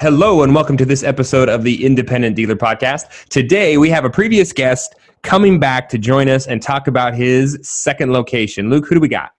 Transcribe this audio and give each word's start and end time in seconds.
Hello, 0.00 0.44
and 0.44 0.54
welcome 0.54 0.76
to 0.76 0.84
this 0.84 1.02
episode 1.02 1.48
of 1.48 1.64
the 1.64 1.84
Independent 1.84 2.36
Dealer 2.36 2.54
Podcast. 2.54 3.26
Today, 3.30 3.78
we 3.78 3.90
have 3.90 4.04
a 4.04 4.10
previous 4.10 4.52
guest 4.52 4.94
coming 5.22 5.58
back 5.58 5.88
to 5.88 5.98
join 5.98 6.28
us 6.28 6.46
and 6.46 6.62
talk 6.62 6.86
about 6.86 7.14
his 7.14 7.58
second 7.62 8.12
location. 8.12 8.70
Luke, 8.70 8.86
who 8.86 8.94
do 8.94 9.00
we 9.00 9.08
got? 9.08 9.32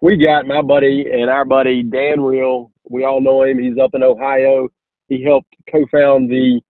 We 0.00 0.16
got 0.16 0.46
my 0.46 0.62
buddy 0.62 1.04
and 1.12 1.28
our 1.28 1.44
buddy 1.44 1.82
Dan 1.82 2.22
Reel. 2.22 2.72
We 2.88 3.04
all 3.04 3.20
know 3.20 3.42
him. 3.42 3.58
He's 3.58 3.76
up 3.76 3.90
in 3.92 4.02
Ohio. 4.02 4.70
He 5.10 5.22
helped 5.22 5.54
co-found 5.70 6.30
the 6.30 6.62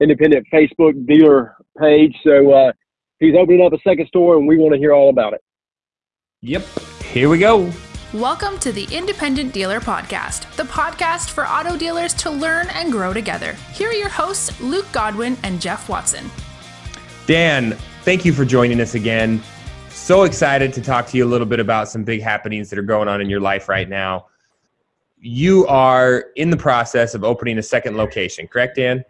independent 0.00 0.48
Facebook 0.52 1.06
dealer 1.06 1.54
page. 1.78 2.16
So 2.24 2.50
uh, 2.50 2.72
he's 3.20 3.36
opening 3.36 3.64
up 3.64 3.72
a 3.72 3.78
second 3.88 4.08
store, 4.08 4.36
and 4.36 4.48
we 4.48 4.58
want 4.58 4.72
to 4.72 4.80
hear 4.80 4.92
all 4.92 5.10
about 5.10 5.32
it. 5.32 5.44
Yep. 6.40 6.66
Here 7.04 7.28
we 7.28 7.38
go. 7.38 7.70
Welcome 8.14 8.60
to 8.60 8.70
the 8.70 8.86
Independent 8.92 9.52
Dealer 9.52 9.80
Podcast, 9.80 10.48
the 10.54 10.62
podcast 10.62 11.30
for 11.30 11.48
auto 11.48 11.76
dealers 11.76 12.14
to 12.14 12.30
learn 12.30 12.68
and 12.68 12.92
grow 12.92 13.12
together. 13.12 13.54
Here 13.72 13.88
are 13.88 13.92
your 13.92 14.08
hosts, 14.08 14.60
Luke 14.60 14.86
Godwin 14.92 15.36
and 15.42 15.60
Jeff 15.60 15.88
Watson. 15.88 16.30
Dan, 17.26 17.72
thank 18.02 18.24
you 18.24 18.32
for 18.32 18.44
joining 18.44 18.80
us 18.80 18.94
again. 18.94 19.42
So 19.88 20.22
excited 20.22 20.72
to 20.74 20.80
talk 20.80 21.08
to 21.08 21.16
you 21.16 21.24
a 21.24 21.26
little 21.26 21.44
bit 21.44 21.58
about 21.58 21.88
some 21.88 22.04
big 22.04 22.22
happenings 22.22 22.70
that 22.70 22.78
are 22.78 22.82
going 22.82 23.08
on 23.08 23.20
in 23.20 23.28
your 23.28 23.40
life 23.40 23.68
right 23.68 23.88
now. 23.88 24.26
You 25.18 25.66
are 25.66 26.26
in 26.36 26.50
the 26.50 26.56
process 26.56 27.16
of 27.16 27.24
opening 27.24 27.58
a 27.58 27.64
second 27.64 27.96
location, 27.96 28.46
correct, 28.46 28.76
Dan? 28.76 29.04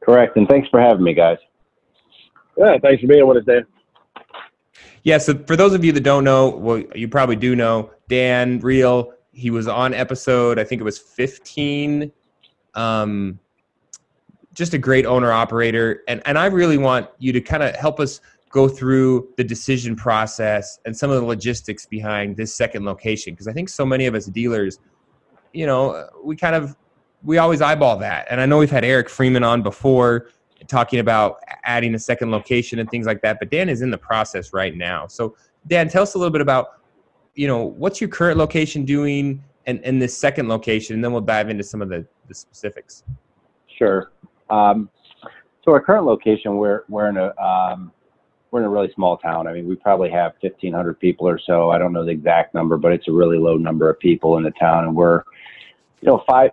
Correct, 0.00 0.36
and 0.36 0.46
thanks 0.48 0.68
for 0.68 0.80
having 0.80 1.02
me, 1.02 1.12
guys. 1.12 1.38
Yeah, 2.56 2.78
thanks 2.80 3.00
for 3.00 3.08
being 3.08 3.26
with 3.26 3.38
us, 3.38 3.44
Dan. 3.46 3.66
Yeah, 5.06 5.18
so 5.18 5.38
for 5.46 5.54
those 5.54 5.72
of 5.72 5.84
you 5.84 5.92
that 5.92 6.00
don't 6.00 6.24
know, 6.24 6.48
well, 6.48 6.82
you 6.96 7.06
probably 7.06 7.36
do 7.36 7.54
know, 7.54 7.92
Dan 8.08 8.58
Reel, 8.58 9.12
he 9.30 9.50
was 9.50 9.68
on 9.68 9.94
episode, 9.94 10.58
I 10.58 10.64
think 10.64 10.80
it 10.80 10.84
was 10.84 10.98
15. 10.98 12.10
Um, 12.74 13.38
just 14.52 14.74
a 14.74 14.78
great 14.78 15.06
owner 15.06 15.30
operator. 15.30 16.02
And, 16.08 16.22
and 16.26 16.36
I 16.36 16.46
really 16.46 16.76
want 16.76 17.08
you 17.18 17.32
to 17.32 17.40
kind 17.40 17.62
of 17.62 17.76
help 17.76 18.00
us 18.00 18.20
go 18.50 18.66
through 18.66 19.32
the 19.36 19.44
decision 19.44 19.94
process 19.94 20.80
and 20.86 20.96
some 20.96 21.12
of 21.12 21.20
the 21.20 21.24
logistics 21.24 21.86
behind 21.86 22.36
this 22.36 22.52
second 22.52 22.84
location. 22.84 23.32
Because 23.32 23.46
I 23.46 23.52
think 23.52 23.68
so 23.68 23.86
many 23.86 24.06
of 24.06 24.16
us 24.16 24.26
dealers, 24.26 24.80
you 25.52 25.66
know, 25.66 26.08
we 26.24 26.34
kind 26.34 26.56
of, 26.56 26.74
we 27.22 27.38
always 27.38 27.60
eyeball 27.60 27.98
that. 27.98 28.26
And 28.28 28.40
I 28.40 28.46
know 28.46 28.58
we've 28.58 28.68
had 28.72 28.84
Eric 28.84 29.08
Freeman 29.08 29.44
on 29.44 29.62
before 29.62 30.30
talking 30.68 31.00
about 31.00 31.40
adding 31.64 31.94
a 31.94 31.98
second 31.98 32.30
location 32.30 32.78
and 32.78 32.90
things 32.90 33.06
like 33.06 33.22
that. 33.22 33.38
But 33.38 33.50
Dan 33.50 33.68
is 33.68 33.82
in 33.82 33.90
the 33.90 33.98
process 33.98 34.52
right 34.52 34.74
now. 34.74 35.06
So 35.06 35.36
Dan, 35.66 35.88
tell 35.88 36.02
us 36.02 36.14
a 36.14 36.18
little 36.18 36.32
bit 36.32 36.40
about, 36.40 36.80
you 37.34 37.46
know, 37.46 37.64
what's 37.64 38.00
your 38.00 38.08
current 38.08 38.38
location 38.38 38.84
doing 38.84 39.42
and, 39.66 39.84
and 39.84 40.00
this 40.00 40.16
second 40.16 40.48
location, 40.48 40.94
and 40.94 41.04
then 41.04 41.12
we'll 41.12 41.20
dive 41.20 41.50
into 41.50 41.64
some 41.64 41.82
of 41.82 41.88
the, 41.88 42.06
the 42.28 42.34
specifics. 42.34 43.02
Sure. 43.78 44.12
Um, 44.48 44.88
so 45.64 45.72
our 45.72 45.80
current 45.80 46.06
location, 46.06 46.56
we're, 46.56 46.84
we're 46.88 47.08
in 47.08 47.16
a, 47.16 47.36
um, 47.36 47.92
we're 48.50 48.60
in 48.60 48.66
a 48.66 48.70
really 48.70 48.92
small 48.94 49.18
town. 49.18 49.48
I 49.48 49.52
mean, 49.52 49.66
we 49.66 49.74
probably 49.74 50.08
have 50.10 50.34
1,500 50.40 51.00
people 51.00 51.28
or 51.28 51.38
so. 51.44 51.70
I 51.70 51.78
don't 51.78 51.92
know 51.92 52.04
the 52.04 52.12
exact 52.12 52.54
number, 52.54 52.76
but 52.76 52.92
it's 52.92 53.08
a 53.08 53.12
really 53.12 53.38
low 53.38 53.56
number 53.56 53.90
of 53.90 53.98
people 53.98 54.36
in 54.36 54.44
the 54.44 54.52
town, 54.52 54.84
and 54.84 54.94
we're, 54.94 55.24
you 56.00 56.06
know, 56.06 56.22
five 56.28 56.52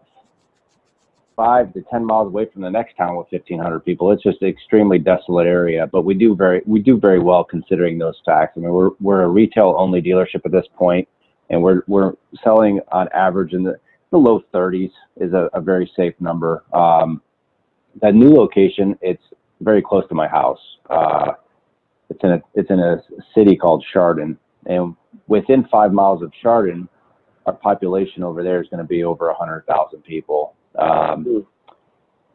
five 1.36 1.74
to 1.74 1.84
ten 1.92 2.06
miles 2.06 2.28
away 2.28 2.48
from 2.52 2.62
the 2.62 2.70
next 2.70 2.96
town 2.96 3.16
with 3.16 3.28
1,500 3.32 3.80
people. 3.82 4.12
It's 4.12 4.24
just 4.24 4.42
an 4.42 4.48
extremely 4.48 5.00
desolate 5.00 5.48
area, 5.48 5.88
but 5.88 6.04
we 6.04 6.14
do 6.14 6.36
very 6.36 6.62
we 6.66 6.80
do 6.80 6.98
very 6.98 7.20
well 7.20 7.44
considering 7.44 7.98
those 7.98 8.20
facts. 8.26 8.54
I 8.58 8.62
mean, 8.62 8.72
we're 8.72 8.92
we're 9.00 9.24
a 9.24 9.30
retail 9.30 9.76
only 9.78 10.02
dealership 10.02 10.42
at 10.46 10.52
this 10.52 10.66
point, 10.76 11.08
and 11.50 11.62
we're 11.62 11.82
we're 11.88 12.14
selling 12.44 12.80
on 12.92 13.08
average 13.14 13.54
in 13.54 13.64
the, 13.64 13.78
the 14.12 14.18
low 14.18 14.44
30s 14.54 14.92
is 15.18 15.34
a, 15.34 15.50
a 15.54 15.62
very 15.62 15.92
safe 15.96 16.14
number. 16.20 16.64
Um, 16.74 17.22
that 18.02 18.16
new 18.16 18.34
location, 18.34 18.98
it's 19.02 19.24
very 19.62 19.82
close 19.82 20.08
to 20.10 20.16
my 20.16 20.28
house. 20.28 20.60
Uh, 20.90 21.34
it's 22.10 22.24
in 22.24 22.32
a 22.32 22.42
it's 22.54 22.70
in 22.70 22.80
a 22.80 23.02
city 23.36 23.56
called 23.56 23.86
Chardon, 23.92 24.38
and 24.66 24.96
within 25.28 25.68
five 25.72 25.94
miles 25.94 26.22
of 26.22 26.32
Chardon, 26.42 26.88
our 27.46 27.54
population 27.54 28.24
over 28.24 28.44
there 28.44 28.62
is 28.62 28.70
going 28.70 28.82
to 28.82 28.88
be 28.88 29.04
over 29.04 29.30
a 29.30 29.34
100,000 29.34 30.02
people. 30.04 30.56
Um, 30.78 31.46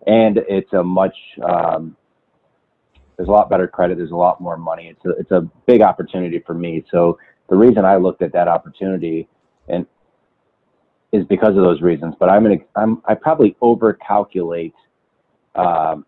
and 0.07 0.39
it's 0.49 0.73
a 0.73 0.83
much 0.83 1.17
um, 1.43 1.97
there's 3.17 3.29
a 3.29 3.33
lot 3.33 3.51
better 3.51 3.67
credit. 3.67 3.99
There's 3.99 4.13
a 4.13 4.17
lot 4.17 4.41
more 4.41 4.57
money. 4.57 4.89
It's 4.89 5.05
a, 5.05 5.11
it's 5.21 5.31
a 5.33 5.41
big 5.67 5.83
opportunity 5.83 6.39
for 6.47 6.55
me. 6.55 6.85
So 6.91 7.19
the 7.49 7.57
reason 7.57 7.85
I 7.85 7.97
looked 7.97 8.23
at 8.23 8.33
that 8.33 8.47
opportunity 8.47 9.29
and 9.69 9.87
is 11.13 11.25
because 11.27 11.57
of 11.57 11.63
those 11.65 11.83
reasons. 11.83 12.15
But 12.19 12.31
I'm 12.31 12.43
gonna 12.43 12.59
I'm 12.77 13.03
I 13.07 13.15
probably 13.15 13.57
overcalculate 13.61 14.75
um, 15.55 16.07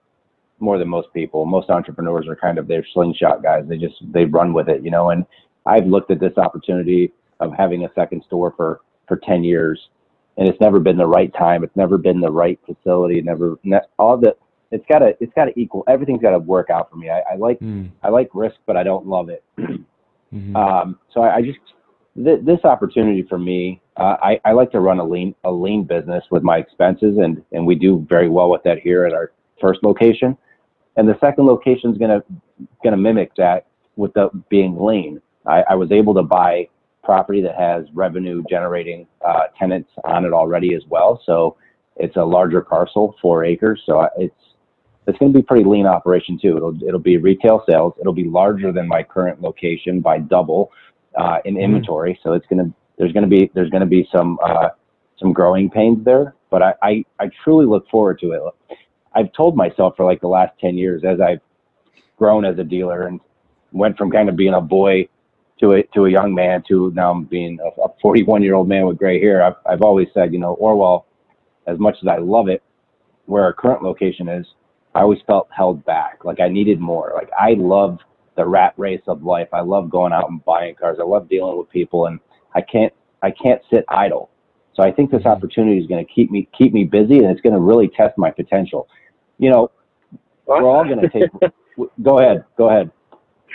more 0.61 0.79
than 0.79 0.89
most 0.89 1.13
people. 1.13 1.45
Most 1.45 1.69
entrepreneurs 1.69 2.29
are 2.29 2.37
kind 2.37 2.59
of 2.59 2.69
they're 2.69 2.87
slingshot 2.95 3.43
guys. 3.43 3.65
They 3.69 3.77
just 3.77 3.97
they 4.13 4.25
run 4.25 4.53
with 4.53 4.69
it, 4.69 4.85
you 4.85 4.91
know. 4.91 5.11
And 5.11 5.27
I've 5.67 5.87
looked 5.87 6.11
at 6.11 6.21
this 6.21 6.37
opportunity 6.39 7.13
of 7.41 7.53
having 7.57 7.85
a 7.85 7.93
second 7.95 8.23
store 8.27 8.53
for 8.57 8.83
for 9.09 9.17
10 9.17 9.43
years 9.43 9.89
and 10.37 10.49
it's 10.49 10.61
never 10.61 10.81
been 10.81 10.97
the 10.97 11.07
right 11.07 11.33
time. 11.35 11.65
It's 11.65 11.77
never 11.77 11.99
been 11.99 12.21
the 12.21 12.31
right 12.31 12.59
facility. 12.67 13.21
Never 13.21 13.59
all 13.99 14.17
the 14.17 14.37
it's 14.71 14.85
got 14.89 15.01
to 15.01 15.17
it's 15.21 15.33
got 15.35 15.47
to 15.47 15.59
equal. 15.59 15.85
Everything's 15.89 16.23
got 16.23 16.31
to 16.31 16.39
work 16.39 16.71
out 16.71 16.91
for 16.91 16.97
me. 16.97 17.11
I, 17.11 17.21
I 17.33 17.37
like 17.37 17.59
mm. 17.61 17.91
I 18.03 18.09
like 18.09 18.31
risk, 18.35 18.57
but 18.67 18.77
I 18.77 18.83
don't 18.83 19.07
love 19.07 19.29
it. 19.29 19.45
mm-hmm. 19.59 20.57
um, 20.57 20.99
so 21.13 21.23
I, 21.23 21.37
I 21.37 21.43
just 21.43 21.59
th- 22.17 22.45
this 22.45 22.65
opportunity 22.65 23.23
for 23.29 23.39
me. 23.39 23.81
Uh, 23.97 24.17
I, 24.23 24.41
I 24.45 24.53
like 24.53 24.71
to 24.73 24.81
run 24.81 24.99
a 24.99 25.05
lean 25.05 25.35
a 25.45 25.51
lean 25.51 25.85
business 25.85 26.25
with 26.31 26.43
my 26.43 26.59
expenses, 26.59 27.19
and 27.19 27.43
and 27.53 27.67
we 27.67 27.75
do 27.75 28.07
very 28.09 28.29
well 28.29 28.51
with 28.51 28.63
that 28.65 28.79
here 28.79 29.05
at 29.05 29.13
our 29.13 29.33
first 29.61 29.83
location. 29.83 30.37
And 30.97 31.09
the 31.09 31.19
second 31.21 31.47
location 31.47 31.91
is 31.91 31.99
gonna 31.99 32.23
gonna 32.85 32.97
mimic 32.97 33.35
that 33.37 33.67
with 33.97 34.13
the 34.15 34.31
being 34.49 34.81
lean. 34.81 35.21
I, 35.47 35.63
I 35.71 35.75
was 35.75 35.91
able 35.91 36.15
to 36.15 36.23
buy 36.23 36.69
property 37.03 37.41
that 37.43 37.57
has 37.57 37.87
revenue 37.93 38.43
generating 38.49 39.07
uh, 39.27 39.45
tenants 39.59 39.91
on 40.05 40.25
it 40.25 40.33
already 40.33 40.75
as 40.75 40.83
well. 40.89 41.21
So 41.25 41.57
it's 41.97 42.17
a 42.17 42.25
larger 42.25 42.61
parcel, 42.61 43.17
four 43.21 43.45
acres. 43.45 43.83
So 43.87 44.09
it's 44.17 44.35
it's 45.07 45.19
going 45.19 45.33
to 45.33 45.39
be 45.39 45.43
pretty 45.43 45.65
lean 45.65 45.87
operation 45.87 46.39
too. 46.41 46.57
It'll 46.57 46.83
it'll 46.83 47.01
be 47.01 47.17
retail 47.17 47.65
sales. 47.69 47.95
It'll 48.01 48.13
be 48.13 48.25
larger 48.25 48.73
than 48.73 48.87
my 48.87 49.03
current 49.03 49.41
location 49.41 50.01
by 50.01 50.19
double 50.19 50.71
uh, 51.19 51.39
in 51.45 51.55
mm-hmm. 51.55 51.65
inventory. 51.65 52.19
So 52.23 52.33
it's 52.35 52.47
going 52.47 52.65
to 52.65 52.75
there's 52.99 53.13
going 53.13 53.29
to 53.29 53.29
be 53.29 53.51
there's 53.55 53.71
going 53.71 53.81
to 53.81 53.87
be 53.87 54.09
some 54.15 54.39
uh, 54.45 54.69
some 55.19 55.33
growing 55.33 55.71
pains 55.71 56.05
there. 56.05 56.35
But 56.51 56.63
I, 56.63 56.75
I 56.83 57.05
I 57.19 57.31
truly 57.43 57.67
look 57.67 57.89
forward 57.89 58.19
to 58.21 58.33
it. 58.33 58.43
I've 59.15 59.33
told 59.33 59.57
myself 59.57 59.97
for 59.97 60.05
like 60.05 60.21
the 60.21 60.29
last 60.29 60.53
ten 60.61 60.77
years 60.77 61.03
as 61.05 61.21
I've 61.21 61.41
grown 62.17 62.45
as 62.45 62.59
a 62.59 62.65
dealer 62.65 63.07
and 63.07 63.21
went 63.73 63.97
from 63.97 64.11
kind 64.11 64.29
of 64.29 64.37
being 64.37 64.55
a 64.55 64.61
boy 64.61 65.09
to 65.61 65.73
a 65.73 65.83
to 65.95 66.07
a 66.07 66.11
young 66.11 66.35
man 66.35 66.63
to 66.69 66.91
now 66.95 67.21
being 67.21 67.59
a, 67.61 67.83
a 67.83 67.89
41 68.01 68.43
year 68.43 68.55
old 68.55 68.69
man 68.69 68.87
with 68.87 68.99
gray 68.99 69.21
hair. 69.21 69.43
I've 69.43 69.57
I've 69.67 69.83
always 69.83 70.09
said, 70.15 70.33
you 70.33 70.39
know, 70.39 70.55
Orwell, 70.55 71.07
as 71.67 71.79
much 71.79 71.97
as 72.03 72.09
I 72.09 72.17
love 72.19 72.49
it, 72.49 72.63
where 73.27 73.45
our 73.45 73.53
current 73.53 73.83
location 73.83 74.29
is, 74.29 74.47
I 74.95 75.03
always 75.03 75.21
felt 75.27 75.49
held 75.55 75.85
back. 75.85 76.25
Like 76.25 76.41
I 76.41 76.49
needed 76.49 76.81
more. 76.81 77.13
Like 77.15 77.31
I 77.39 77.55
love 77.55 77.99
the 78.37 78.47
rat 78.47 78.75
race 78.77 79.03
of 79.07 79.23
life. 79.23 79.49
I 79.53 79.61
love 79.61 79.91
going 79.91 80.13
out 80.13 80.31
and 80.31 80.45
buying 80.45 80.75
cars. 80.75 80.99
I 81.01 81.05
love 81.05 81.29
dealing 81.29 81.59
with 81.59 81.69
people, 81.71 82.07
and 82.07 82.19
I 82.55 82.63
can't 82.63 82.93
I 83.23 83.31
can't 83.31 83.61
sit 83.71 83.85
idle. 83.89 84.31
So 84.75 84.83
I 84.83 84.91
think 84.91 85.11
this 85.11 85.21
mm-hmm. 85.21 85.29
opportunity 85.29 85.79
is 85.79 85.87
going 85.87 86.05
to 86.05 86.13
keep 86.13 86.31
me 86.31 86.49
keep 86.57 86.73
me 86.73 86.85
busy, 86.85 87.19
and 87.19 87.27
it's 87.27 87.41
going 87.41 87.55
to 87.55 87.61
really 87.61 87.89
test 87.89 88.17
my 88.17 88.31
potential. 88.31 88.89
You 89.39 89.51
know, 89.51 89.71
we're 90.47 90.65
all 90.65 90.85
going 90.85 91.01
to 91.01 91.09
take. 91.09 91.31
go 92.03 92.19
ahead. 92.19 92.45
Go 92.57 92.69
ahead. 92.69 92.91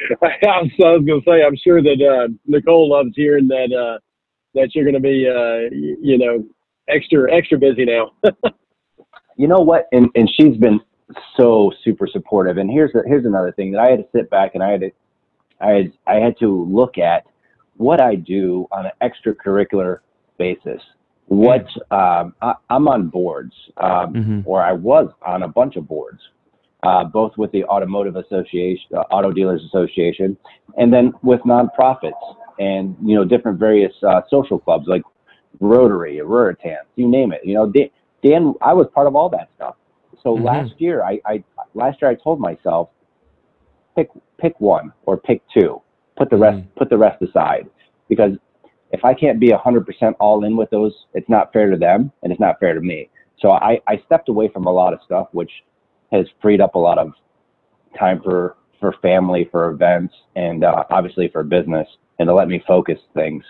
I 0.21 0.61
was, 0.61 0.71
going 0.77 1.05
to 1.05 1.21
say, 1.25 1.43
I'm 1.43 1.55
sure 1.55 1.81
that 1.81 2.01
uh, 2.01 2.33
Nicole 2.45 2.89
loves 2.89 3.11
hearing 3.15 3.47
that 3.47 3.71
uh, 3.73 3.99
that 4.53 4.73
you're 4.73 4.85
going 4.85 4.95
to 4.95 4.99
be, 4.99 5.27
uh, 5.27 5.73
you, 5.75 5.97
you 6.01 6.17
know, 6.17 6.43
extra 6.87 7.33
extra 7.33 7.57
busy 7.57 7.85
now. 7.85 8.11
you 9.37 9.47
know 9.47 9.59
what? 9.59 9.87
And 9.91 10.09
and 10.15 10.29
she's 10.29 10.57
been 10.57 10.79
so 11.37 11.71
super 11.83 12.07
supportive. 12.07 12.57
And 12.57 12.69
here's 12.69 12.91
the, 12.93 13.03
here's 13.05 13.25
another 13.25 13.51
thing 13.51 13.71
that 13.71 13.81
I 13.81 13.91
had 13.91 13.99
to 13.99 14.07
sit 14.15 14.29
back 14.29 14.55
and 14.55 14.63
I 14.63 14.71
had 14.71 14.81
to 14.81 14.91
I 15.61 15.69
had 15.69 15.93
I 16.07 16.15
had 16.15 16.37
to 16.39 16.65
look 16.65 16.97
at 16.97 17.25
what 17.77 18.01
I 18.01 18.15
do 18.15 18.67
on 18.71 18.85
an 18.85 18.91
extracurricular 19.01 19.99
basis. 20.37 20.81
What 21.27 21.65
um, 21.89 22.35
I, 22.41 22.53
am 22.69 22.87
on 22.87 23.07
boards, 23.07 23.53
um, 23.77 24.13
mm-hmm. 24.13 24.39
or 24.45 24.61
I 24.61 24.73
was 24.73 25.09
on 25.25 25.43
a 25.43 25.47
bunch 25.47 25.75
of 25.75 25.87
boards 25.87 26.21
uh, 26.85 27.03
both 27.03 27.31
with 27.37 27.51
the 27.51 27.63
Automotive 27.65 28.15
Association, 28.15 28.85
uh, 28.95 29.01
Auto 29.11 29.31
Dealers 29.31 29.63
Association, 29.63 30.37
and 30.77 30.93
then 30.93 31.13
with 31.23 31.41
nonprofits 31.41 32.11
and 32.59 32.95
you 33.03 33.15
know 33.15 33.25
different 33.25 33.59
various 33.59 33.93
uh, 34.07 34.21
social 34.29 34.59
clubs 34.59 34.85
like 34.87 35.01
Rotary, 35.59 36.17
Ruritan, 36.17 36.77
you 36.95 37.07
name 37.07 37.31
it. 37.31 37.41
You 37.43 37.55
know, 37.55 37.69
Dan, 37.69 37.89
Dan, 38.23 38.53
I 38.61 38.73
was 38.73 38.87
part 38.93 39.07
of 39.07 39.15
all 39.15 39.29
that 39.29 39.49
stuff. 39.55 39.75
So 40.23 40.35
mm-hmm. 40.35 40.45
last 40.45 40.73
year, 40.77 41.03
I, 41.03 41.19
I 41.25 41.43
last 41.73 42.01
year 42.01 42.11
I 42.11 42.15
told 42.15 42.39
myself, 42.39 42.89
pick 43.95 44.09
pick 44.39 44.59
one 44.59 44.93
or 45.05 45.17
pick 45.17 45.41
two, 45.53 45.81
put 46.17 46.29
the 46.29 46.37
rest 46.37 46.57
mm-hmm. 46.57 46.77
put 46.77 46.89
the 46.89 46.97
rest 46.97 47.21
aside, 47.21 47.67
because 48.09 48.31
if 48.91 49.03
I 49.03 49.13
can't 49.13 49.39
be 49.39 49.49
100% 49.49 50.13
all 50.19 50.45
in 50.45 50.55
with 50.55 50.69
those, 50.69 50.93
it's 51.13 51.27
not 51.27 51.51
fair 51.51 51.69
to 51.69 51.75
them 51.75 52.11
and 52.23 52.31
it's 52.31 52.39
not 52.39 52.59
fair 52.59 52.73
to 52.73 52.79
me. 52.81 53.09
so 53.39 53.51
I, 53.51 53.81
I 53.87 54.01
stepped 54.05 54.29
away 54.29 54.47
from 54.47 54.65
a 54.65 54.71
lot 54.71 54.93
of 54.93 54.99
stuff, 55.03 55.27
which 55.33 55.51
has 56.11 56.25
freed 56.41 56.61
up 56.61 56.75
a 56.75 56.79
lot 56.79 56.97
of 56.97 57.13
time 57.97 58.21
for 58.23 58.57
for 58.79 58.93
family, 59.01 59.47
for 59.51 59.69
events, 59.71 60.13
and 60.35 60.63
uh, 60.63 60.83
obviously 60.89 61.29
for 61.29 61.43
business, 61.43 61.87
and 62.19 62.27
to 62.27 62.33
let 62.33 62.47
me 62.47 62.63
focus 62.67 62.99
things. 63.13 63.43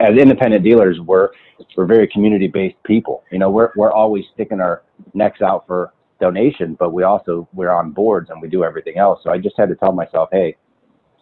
As 0.00 0.16
independent 0.18 0.64
dealers, 0.64 0.98
we're 1.00 1.30
we're 1.76 1.86
very 1.86 2.08
community 2.08 2.48
based 2.48 2.76
people. 2.84 3.24
You 3.30 3.38
know, 3.38 3.50
we're 3.50 3.70
we're 3.76 3.92
always 3.92 4.24
sticking 4.34 4.60
our 4.60 4.82
necks 5.14 5.40
out 5.40 5.66
for 5.66 5.92
donation, 6.20 6.74
but 6.78 6.92
we 6.92 7.02
also 7.02 7.48
we're 7.52 7.70
on 7.70 7.90
boards 7.92 8.30
and 8.30 8.40
we 8.40 8.48
do 8.48 8.64
everything 8.64 8.98
else. 8.98 9.20
So 9.24 9.30
I 9.30 9.38
just 9.38 9.56
had 9.58 9.68
to 9.70 9.74
tell 9.74 9.92
myself, 9.92 10.28
hey, 10.32 10.56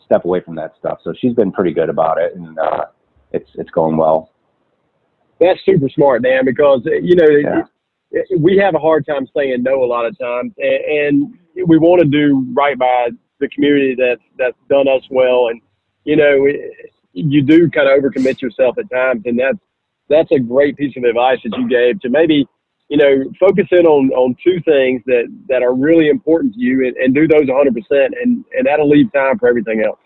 step 0.04 0.24
away 0.24 0.40
from 0.40 0.56
that 0.56 0.74
stuff. 0.78 0.98
So 1.04 1.14
she's 1.18 1.34
been 1.34 1.52
pretty 1.52 1.72
good 1.72 1.88
about 1.88 2.18
it, 2.18 2.34
and 2.34 2.58
uh, 2.58 2.86
it's 3.32 3.50
it's 3.54 3.70
going 3.70 3.96
well. 3.96 4.30
That's 5.40 5.60
super 5.64 5.88
smart, 5.88 6.22
Dan, 6.22 6.44
because 6.44 6.82
you 6.84 7.14
know 7.16 7.26
yeah. 7.28 7.62
It, 8.10 8.26
it, 8.30 8.40
we 8.40 8.56
have 8.58 8.74
a 8.74 8.78
hard 8.78 9.06
time 9.06 9.26
saying 9.36 9.62
no 9.62 9.82
a 9.82 9.86
lot 9.86 10.06
of 10.06 10.18
times, 10.18 10.52
and, 10.58 10.84
and 10.84 11.68
we 11.68 11.78
want 11.78 12.00
to 12.00 12.08
do 12.08 12.46
right 12.52 12.78
by 12.78 13.10
the 13.38 13.48
community 13.48 13.94
that 13.96 14.18
that's 14.38 14.56
done 14.68 14.88
us 14.88 15.02
well, 15.10 15.48
and 15.48 15.60
you 16.04 16.16
know 16.16 16.46
you 17.12 17.42
do 17.42 17.68
kind 17.70 17.88
of 17.88 18.02
overcommit 18.02 18.40
yourself 18.40 18.78
at 18.78 18.90
times, 18.90 19.22
and 19.24 19.38
that's 19.38 19.58
that's 20.08 20.30
a 20.32 20.38
great 20.38 20.76
piece 20.76 20.96
of 20.96 21.04
advice 21.04 21.38
that 21.44 21.56
you 21.56 21.68
gave 21.68 22.00
to 22.00 22.08
maybe 22.08 22.46
you 22.90 22.96
know, 22.96 23.24
focus 23.38 23.66
in 23.70 23.86
on, 23.86 24.10
on 24.10 24.36
two 24.44 24.60
things 24.64 25.00
that, 25.06 25.32
that 25.48 25.62
are 25.62 25.74
really 25.74 26.08
important 26.08 26.54
to 26.54 26.60
you 26.60 26.84
and, 26.86 26.96
and 26.96 27.14
do 27.14 27.28
those 27.28 27.46
100%, 27.46 27.74
and, 27.90 28.44
and 28.52 28.66
that'll 28.66 28.90
leave 28.90 29.10
time 29.12 29.38
for 29.38 29.48
everything 29.48 29.82
else. 29.86 30.00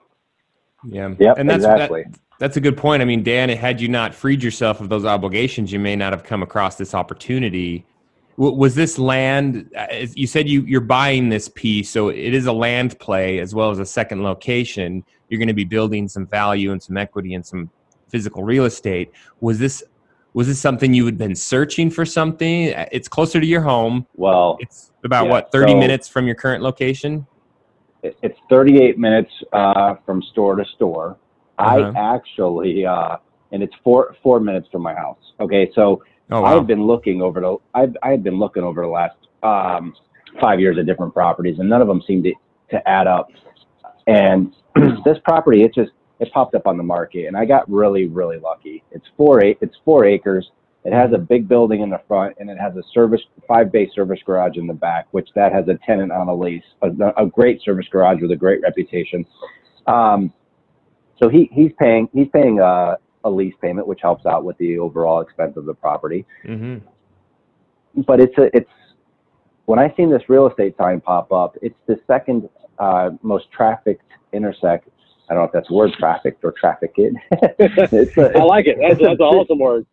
Yeah. 0.87 1.15
Yep, 1.19 1.39
and 1.39 1.49
that's, 1.49 1.65
exactly. 1.65 2.03
That, 2.03 2.21
that's 2.39 2.57
a 2.59 2.61
good 2.61 2.77
point. 2.77 3.01
I 3.01 3.07
mean, 3.07 3.23
Dan, 3.23 3.49
had 3.49 3.81
you 3.81 3.89
not 3.89 4.15
freed 4.15 4.43
yourself 4.43 4.83
of 4.83 4.91
those 4.91 5.07
obligations, 5.07 5.73
you 5.73 5.79
may 5.79 5.97
not 5.97 6.13
have 6.13 6.25
come 6.25 6.43
across 6.43 6.77
this 6.77 6.95
opportunity. 6.95 7.87
Was 8.37 8.75
this 8.75 8.99
land? 8.99 9.71
Uh, 9.77 9.87
you 10.15 10.27
said 10.27 10.49
you 10.49 10.63
you're 10.63 10.81
buying 10.81 11.29
this 11.29 11.49
piece, 11.49 11.91
so 11.91 12.09
it 12.09 12.35
is 12.35 12.47
a 12.47 12.53
land 12.53 12.99
play 12.99 13.39
as 13.39 13.55
well 13.55 13.71
as 13.71 13.79
a 13.79 13.87
second 13.87 14.23
location. 14.23 15.05
You're 15.29 15.39
going 15.39 15.49
to 15.49 15.55
be 15.55 15.65
building 15.65 16.09
some 16.09 16.27
value 16.27 16.73
and 16.73 16.83
some 16.83 16.97
equity 16.97 17.35
and 17.35 17.45
some 17.45 17.71
physical 18.09 18.43
real 18.43 18.65
estate. 18.65 19.13
Was 19.41 19.59
this 19.59 19.83
was 20.33 20.49
this 20.49 20.61
something 20.61 20.93
you 20.93 21.07
had 21.07 21.17
been 21.17 21.35
searching 21.35 21.91
for 21.91 22.05
something? 22.05 22.75
It's 22.91 23.09
closer 23.09 23.41
to 23.41 23.47
your 23.47 23.61
home. 23.61 24.07
Well, 24.17 24.57
it's 24.61 24.93
about 25.05 25.27
yeah, 25.27 25.31
what 25.31 25.53
30 25.53 25.73
so 25.73 25.79
minutes 25.79 26.09
from 26.09 26.27
your 26.27 26.35
current 26.35 26.63
location. 26.63 27.27
It's 28.03 28.39
38 28.51 28.99
minutes 28.99 29.31
uh, 29.53 29.95
from 30.05 30.23
store 30.23 30.57
to 30.57 30.65
store. 30.75 31.17
Uh-huh. 31.59 31.93
I 31.95 32.15
actually, 32.15 32.85
uh, 32.85 33.17
and 33.53 33.63
it's 33.63 33.75
four 33.85 34.17
four 34.23 34.41
minutes 34.41 34.69
from 34.73 34.83
my 34.83 34.95
house. 34.95 35.19
Okay, 35.41 35.71
so 35.75 36.03
oh, 36.31 36.41
wow. 36.41 36.59
I've 36.59 36.67
been 36.67 36.85
looking 36.87 37.23
over 37.23 37.41
the 37.41 37.57
I've 37.75 37.97
I've 38.03 38.23
been 38.23 38.39
looking 38.39 38.63
over 38.63 38.83
the 38.83 38.89
last 38.89 39.17
um, 39.43 39.95
five 40.41 40.61
years 40.61 40.79
at 40.79 40.87
different 40.87 41.13
properties, 41.13 41.59
and 41.59 41.69
none 41.69 41.81
of 41.81 41.89
them 41.89 42.03
seem 42.07 42.23
to 42.23 42.33
to 42.71 42.89
add 42.89 43.07
up. 43.07 43.29
And 44.07 44.55
this 45.05 45.19
property, 45.25 45.63
it 45.63 45.75
just 45.75 45.93
it 46.21 46.33
popped 46.33 46.55
up 46.55 46.67
on 46.67 46.77
the 46.77 46.83
market, 46.83 47.27
and 47.27 47.37
I 47.37 47.45
got 47.45 47.71
really, 47.71 48.07
really 48.07 48.39
lucky. 48.39 48.83
It's 48.91 49.07
four 49.17 49.41
it's 49.43 49.77
four 49.85 50.05
acres. 50.05 50.51
It 50.85 50.93
has 50.93 51.13
a 51.15 51.19
big 51.19 51.49
building 51.49 51.81
in 51.81 51.89
the 51.89 52.01
front, 52.07 52.37
and 52.39 52.51
it 52.51 52.59
has 52.59 52.77
a 52.77 52.83
service 52.93 53.23
five 53.49 53.73
bay 53.73 53.91
service 53.95 54.21
garage 54.25 54.57
in 54.57 54.67
the 54.67 54.75
back, 54.75 55.07
which 55.13 55.29
that 55.35 55.53
has 55.53 55.67
a 55.69 55.79
tenant 55.87 56.13
on 56.13 56.29
a 56.29 56.35
lease, 56.35 56.65
a, 56.83 56.91
a 57.17 57.27
great 57.27 57.63
service 57.63 57.87
garage 57.91 58.21
with 58.21 58.31
a 58.33 58.37
great 58.37 58.61
reputation. 58.61 59.25
Um, 59.87 60.33
so 61.19 61.29
he 61.29 61.49
he's 61.53 61.73
paying 61.79 62.09
he's 62.13 62.29
paying 62.33 62.61
a, 62.61 62.99
a, 63.25 63.31
lease 63.31 63.55
payment, 63.61 63.87
which 63.87 64.01
helps 64.03 64.27
out 64.27 64.45
with 64.45 64.57
the 64.59 64.79
overall 64.79 65.21
expense 65.21 65.57
of 65.57 65.65
the 65.65 65.75
property. 65.75 66.27
Mm-hmm. 66.45 68.03
But 68.03 68.21
it's 68.21 68.37
a 68.39 68.55
it's 68.57 68.71
when 69.67 69.79
I 69.79 69.93
seen 69.97 70.11
this 70.11 70.23
real 70.29 70.47
estate 70.47 70.77
sign 70.77 71.01
pop 71.01 71.33
up, 71.33 71.57
it's 71.63 71.79
the 71.87 71.99
second 72.07 72.49
uh, 72.79 73.11
most 73.23 73.51
trafficked 73.53 74.11
intersect 74.33 74.89
I 75.29 75.35
don't 75.35 75.43
know 75.43 75.47
if 75.47 75.53
that's 75.53 75.71
word 75.71 75.93
trafficked 75.99 76.45
or 76.45 76.53
trafficked. 76.53 76.99
it's 76.99 78.17
a, 78.17 78.37
I 78.37 78.43
like 78.43 78.67
it. 78.67 78.77
That's, 78.81 79.01
that's 79.01 79.19
an 79.19 79.21
awesome 79.21 79.59
word. 79.59 79.87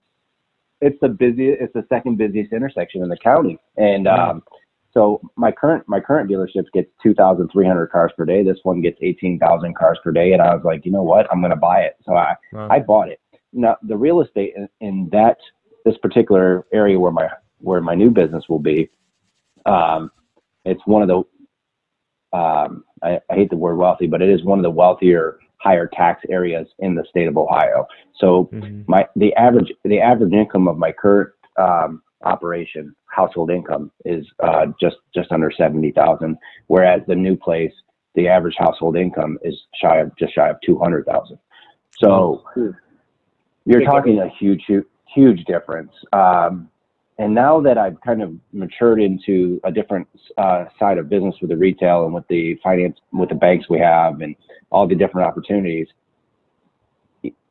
It's 0.82 1.00
the 1.00 1.10
busiest. 1.10 1.62
It's 1.62 1.74
the 1.74 1.86
second 1.90 2.18
busiest 2.18 2.52
intersection 2.52 3.02
in 3.04 3.10
the 3.10 3.18
county, 3.18 3.58
and 3.78 4.08
um, 4.08 4.44
so 4.94 5.22
my 5.36 5.52
current 5.52 5.84
my 5.88 6.00
current 6.00 6.30
dealership 6.30 6.66
gets 6.74 6.90
two 7.02 7.14
thousand 7.14 7.50
three 7.50 7.66
hundred 7.66 7.88
cars 7.88 8.12
per 8.18 8.26
day. 8.26 8.44
This 8.44 8.58
one 8.64 8.82
gets 8.82 8.98
eighteen 9.02 9.40
thousand 9.40 9.76
cars 9.76 9.98
per 10.04 10.12
day, 10.12 10.34
and 10.34 10.42
I 10.42 10.54
was 10.54 10.64
like, 10.64 10.86
you 10.86 10.92
know 10.92 11.04
what? 11.04 11.28
I'm 11.32 11.40
going 11.40 11.52
to 11.52 11.56
buy 11.58 11.82
it. 11.82 11.96
So 12.06 12.16
I 12.16 12.36
wow. 12.52 12.68
I 12.70 12.80
bought 12.80 13.10
it. 13.10 13.20
Now 13.54 13.78
the 13.84 13.98
real 13.98 14.22
estate 14.22 14.54
in, 14.56 14.68
in 14.82 15.10
that 15.12 15.38
this 15.86 15.98
particular 15.98 16.66
area 16.74 17.00
where 17.00 17.12
my 17.12 17.30
where 17.60 17.82
my 17.82 17.96
new 17.96 18.10
business 18.10 18.46
will 18.50 18.60
be, 18.60 18.90
um, 19.66 20.12
it's 20.66 20.82
one 20.86 21.02
of 21.02 21.08
the 21.08 22.38
um, 22.38 22.84
I, 23.04 23.20
I, 23.30 23.36
hate 23.36 23.50
the 23.50 23.58
word 23.58 23.76
wealthy, 23.76 24.08
but 24.08 24.22
it 24.22 24.30
is 24.30 24.44
one 24.46 24.58
of 24.58 24.64
the 24.64 24.70
wealthier, 24.70 25.38
higher 25.58 25.90
tax 25.94 26.24
areas 26.30 26.66
in 26.80 26.96
the 26.96 27.04
state 27.10 27.28
of 27.28 27.38
Ohio. 27.38 27.86
So 28.16 28.50
mm-hmm. 28.54 28.84
my 28.88 29.08
the 29.16 29.34
average 29.36 29.72
the 29.84 30.00
average 30.00 30.34
income 30.34 30.68
of 30.68 30.78
my 30.78 30.92
current 30.92 31.32
um, 31.58 32.02
operation 32.24 32.96
household 33.12 33.52
income 33.52 33.92
is 34.06 34.26
uh, 34.40 34.68
just 34.80 34.98
just 35.14 35.32
under 35.32 35.52
seventy 35.52 35.92
thousand, 35.92 36.38
whereas 36.68 37.02
the 37.08 37.16
new 37.16 37.36
place 37.36 37.74
the 38.16 38.28
average 38.28 38.56
household 38.58 38.98
income 38.98 39.38
is 39.44 39.56
shy 39.82 39.98
of 40.00 40.16
just 40.18 40.34
shy 40.34 40.50
of 40.50 40.58
two 40.66 40.78
hundred 40.78 41.06
thousand. 41.06 41.38
So 42.00 42.44
you're 43.66 43.82
talking 43.84 44.20
a 44.20 44.30
huge 44.40 44.64
huge 45.14 45.44
difference. 45.46 45.92
Um, 46.14 46.70
and 47.18 47.36
now 47.36 47.62
that 47.62 47.78
I've 47.78 48.00
kind 48.02 48.24
of 48.24 48.34
matured 48.52 49.02
into 49.02 49.62
a 49.64 49.72
different 49.72 50.08
uh, 50.38 50.66
side 50.80 50.98
of 50.98 51.08
business 51.10 51.36
with 51.40 51.52
the 51.52 51.58
retail 51.58 52.06
and 52.06 52.14
with 52.14 52.28
the 52.30 52.60
finance, 52.64 52.98
with 53.14 53.30
the 53.30 53.36
banks 53.36 53.70
we 53.70 53.78
have, 53.78 54.22
and 54.22 54.36
all 54.72 54.88
the 54.88 54.96
different 54.96 55.28
opportunities, 55.28 55.88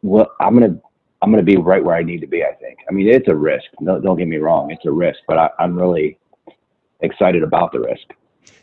well, 0.03 0.33
I'm 0.41 0.59
gonna 0.59 0.81
I'm 1.23 1.31
gonna 1.31 1.43
be 1.43 1.57
right 1.57 1.85
where 1.85 1.97
I 1.97 2.03
need 2.03 2.21
to 2.21 2.27
be. 2.27 2.45
I 2.45 2.53
think. 2.55 2.79
I 2.89 2.93
mean, 2.93 3.09
it's 3.09 3.29
a 3.29 3.35
risk. 3.35 3.67
No, 3.81 4.01
don't 4.01 4.17
get 4.17 4.29
me 4.29 4.39
wrong, 4.39 4.71
it's 4.71 4.85
a 4.87 4.93
risk, 4.93 5.19
but 5.27 5.39
I, 5.39 5.51
I'm 5.59 5.77
really 5.77 6.19
excited 7.01 7.43
about 7.43 7.73
the 7.73 7.81
risk. 7.81 8.03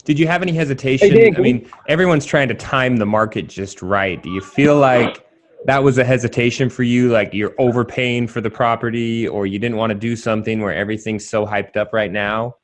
Did 0.03 0.17
you 0.17 0.27
have 0.27 0.41
any 0.41 0.53
hesitation? 0.53 1.11
Hey, 1.11 1.33
I 1.35 1.39
mean, 1.39 1.69
everyone's 1.87 2.25
trying 2.25 2.47
to 2.47 2.53
time 2.53 2.97
the 2.97 3.05
market 3.05 3.47
just 3.47 3.81
right. 3.81 4.21
Do 4.21 4.29
you 4.31 4.41
feel 4.41 4.77
like 4.77 5.27
that 5.65 5.83
was 5.83 5.97
a 5.97 6.03
hesitation 6.03 6.69
for 6.69 6.83
you 6.83 7.09
like 7.09 7.33
you're 7.33 7.55
overpaying 7.59 8.27
for 8.27 8.41
the 8.41 8.49
property 8.49 9.27
or 9.27 9.45
you 9.45 9.59
didn't 9.59 9.77
want 9.77 9.91
to 9.91 9.97
do 9.97 10.15
something 10.15 10.61
where 10.61 10.73
everything's 10.73 11.27
so 11.27 11.45
hyped 11.45 11.75
up 11.75 11.93
right 11.93 12.11
now 12.11 12.55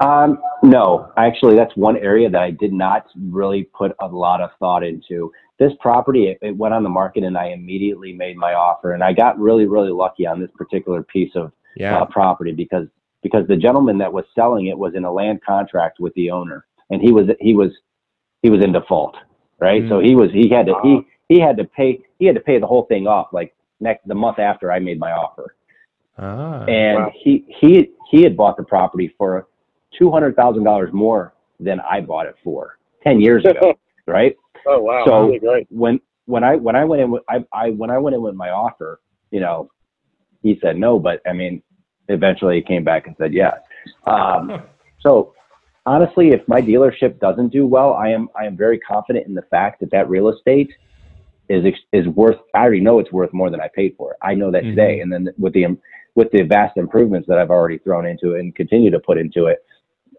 um, 0.00 0.38
no 0.62 1.12
actually 1.16 1.56
that's 1.56 1.74
one 1.76 1.96
area 1.98 2.30
that 2.30 2.42
i 2.42 2.50
did 2.50 2.72
not 2.72 3.06
really 3.20 3.64
put 3.76 3.92
a 4.00 4.06
lot 4.06 4.40
of 4.40 4.50
thought 4.58 4.84
into 4.84 5.30
this 5.58 5.72
property 5.80 6.28
it, 6.28 6.38
it 6.42 6.56
went 6.56 6.74
on 6.74 6.82
the 6.82 6.88
market 6.88 7.24
and 7.24 7.36
i 7.36 7.48
immediately 7.48 8.12
made 8.12 8.36
my 8.36 8.54
offer 8.54 8.92
and 8.92 9.02
i 9.02 9.12
got 9.12 9.38
really 9.38 9.66
really 9.66 9.90
lucky 9.90 10.26
on 10.26 10.40
this 10.40 10.50
particular 10.56 11.02
piece 11.02 11.32
of 11.34 11.52
yeah. 11.76 11.98
uh, 11.98 12.04
property 12.04 12.52
because 12.52 12.86
because 13.22 13.46
the 13.48 13.56
gentleman 13.56 13.98
that 13.98 14.12
was 14.12 14.24
selling 14.34 14.66
it 14.66 14.78
was 14.78 14.94
in 14.94 15.04
a 15.04 15.12
land 15.12 15.40
contract 15.44 15.98
with 16.00 16.14
the 16.14 16.30
owner 16.30 16.66
and 16.90 17.02
he 17.02 17.12
was 17.12 17.26
he 17.40 17.54
was 17.54 17.70
he 18.42 18.50
was 18.50 18.62
in 18.62 18.72
default 18.72 19.16
right? 19.58 19.82
Mm. 19.82 19.88
So 19.88 20.00
he 20.00 20.14
was 20.14 20.30
he 20.32 20.48
had 20.48 20.66
to 20.66 20.74
he 20.82 21.00
he 21.28 21.40
had 21.40 21.56
to 21.56 21.64
pay 21.64 22.00
he 22.18 22.26
had 22.26 22.34
to 22.34 22.40
pay 22.40 22.58
the 22.58 22.66
whole 22.66 22.84
thing 22.86 23.06
off 23.06 23.28
like 23.32 23.54
next 23.80 24.06
the 24.06 24.14
month 24.14 24.38
after 24.38 24.72
I 24.72 24.78
made 24.78 24.98
my 24.98 25.12
offer. 25.12 25.54
Ah, 26.18 26.64
and 26.64 26.98
wow. 26.98 27.12
he 27.14 27.44
he 27.60 27.90
he 28.10 28.22
had 28.22 28.36
bought 28.36 28.56
the 28.56 28.64
property 28.64 29.14
for 29.18 29.48
two 29.96 30.10
hundred 30.10 30.36
thousand 30.36 30.64
dollars 30.64 30.90
more 30.92 31.34
than 31.60 31.80
I 31.80 32.00
bought 32.00 32.26
it 32.26 32.36
for 32.42 32.78
ten 33.02 33.20
years 33.20 33.44
ago, 33.44 33.74
right? 34.08 34.36
Oh 34.66 34.80
wow! 34.80 35.04
So 35.06 35.28
really 35.28 35.66
when 35.70 36.00
when 36.26 36.44
I 36.44 36.56
when 36.56 36.76
I 36.76 36.84
went 36.84 37.02
in 37.02 37.10
with 37.10 37.22
I, 37.28 37.44
I 37.52 37.70
when 37.70 37.90
I 37.90 37.98
went 37.98 38.14
in 38.14 38.22
with 38.22 38.34
my 38.34 38.50
offer, 38.50 39.00
you 39.30 39.40
know, 39.40 39.70
he 40.42 40.58
said 40.62 40.76
no, 40.76 40.98
but 40.98 41.20
I 41.26 41.32
mean, 41.32 41.62
eventually 42.08 42.56
he 42.56 42.62
came 42.62 42.84
back 42.84 43.06
and 43.06 43.16
said 43.18 43.32
yes. 43.32 43.54
Um, 44.06 44.62
so 45.00 45.34
honestly, 45.86 46.30
if 46.30 46.46
my 46.46 46.60
dealership 46.60 47.18
doesn't 47.18 47.48
do 47.48 47.66
well, 47.66 47.94
I 47.94 48.08
am 48.08 48.28
I 48.38 48.44
am 48.44 48.56
very 48.56 48.78
confident 48.78 49.26
in 49.26 49.34
the 49.34 49.42
fact 49.42 49.80
that 49.80 49.90
that 49.90 50.08
real 50.08 50.28
estate 50.28 50.70
is 51.48 51.64
is 51.92 52.06
worth. 52.08 52.38
I 52.54 52.60
already 52.60 52.80
know 52.80 52.98
it's 52.98 53.12
worth 53.12 53.32
more 53.32 53.50
than 53.50 53.60
I 53.60 53.68
paid 53.74 53.94
for 53.96 54.12
it. 54.12 54.18
I 54.22 54.34
know 54.34 54.50
that 54.50 54.62
mm-hmm. 54.62 54.76
today, 54.76 55.00
and 55.00 55.12
then 55.12 55.28
with 55.38 55.54
the 55.54 55.76
with 56.14 56.30
the 56.32 56.42
vast 56.42 56.76
improvements 56.76 57.28
that 57.28 57.38
I've 57.38 57.50
already 57.50 57.78
thrown 57.78 58.06
into 58.06 58.34
it 58.34 58.40
and 58.40 58.54
continue 58.54 58.90
to 58.90 59.00
put 59.00 59.18
into 59.18 59.46
it, 59.46 59.64